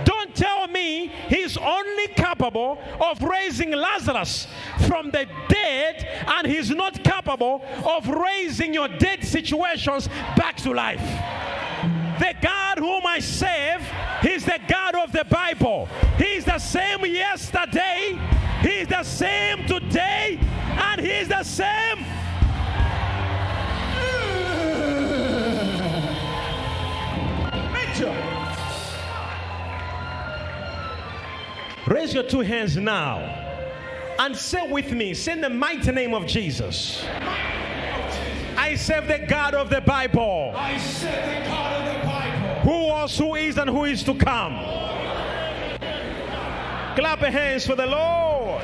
Don't 0.04 0.36
tell 0.36 0.68
me 0.68 1.12
He's 1.30 1.56
only 1.58 2.08
capable 2.10 2.78
of 3.00 3.22
raising 3.22 3.72
Lazarus 3.72 4.48
from 4.88 5.12
the 5.12 5.26
dead 5.48 6.06
and 6.28 6.48
He's 6.48 6.70
not 6.72 7.02
capable 7.04 7.64
of 7.86 8.08
raising 8.10 8.74
your 8.74 8.90
dead 8.90 9.24
situations 9.24 10.10
back 10.36 10.58
to 10.58 10.74
life. 10.74 11.57
The 12.20 12.34
God 12.42 12.80
whom 12.80 13.06
I 13.06 13.20
serve, 13.20 13.82
He's 14.22 14.46
the 14.46 14.60
God 14.68 14.96
of 14.96 15.12
the 15.12 15.26
Bible. 15.26 15.88
He's 16.18 16.46
the 16.46 16.60
same 16.60 17.06
yesterday, 17.06 18.20
He's 18.62 18.88
the 18.88 19.04
same 19.04 19.66
today, 19.66 20.40
and 20.42 21.02
He's 21.02 21.28
the 21.28 21.44
same. 21.44 22.06
Raise 31.88 32.14
your 32.14 32.24
two 32.24 32.42
hands 32.42 32.76
now 32.76 33.20
and 34.20 34.36
say 34.36 34.70
with 34.70 34.92
me, 34.92 35.14
say 35.14 35.32
in 35.32 35.42
the 35.42 35.50
mighty 35.50 35.92
name 35.94 36.14
of 36.14 36.28
Jesus. 36.28 37.06
I 38.58 38.76
serve 38.76 39.08
the 39.08 39.20
God 39.20 39.54
of 39.54 39.70
the 39.70 39.82
Bible. 39.82 40.52
I 40.56 40.78
said 40.80 41.46
the 41.46 41.48
God 41.48 41.80
of 41.80 41.94
the 41.94 42.08
Bible. 42.08 42.60
who 42.62 42.88
was, 42.88 43.18
who 43.18 43.36
is, 43.36 43.58
and 43.58 43.70
who 43.70 43.86
is 43.86 44.04
to 44.04 44.16
come. 44.16 44.56
Clap 46.96 47.22
your 47.22 47.30
hands 47.30 47.68
for 47.68 47.76
the 47.76 47.86
Lord. 47.86 48.64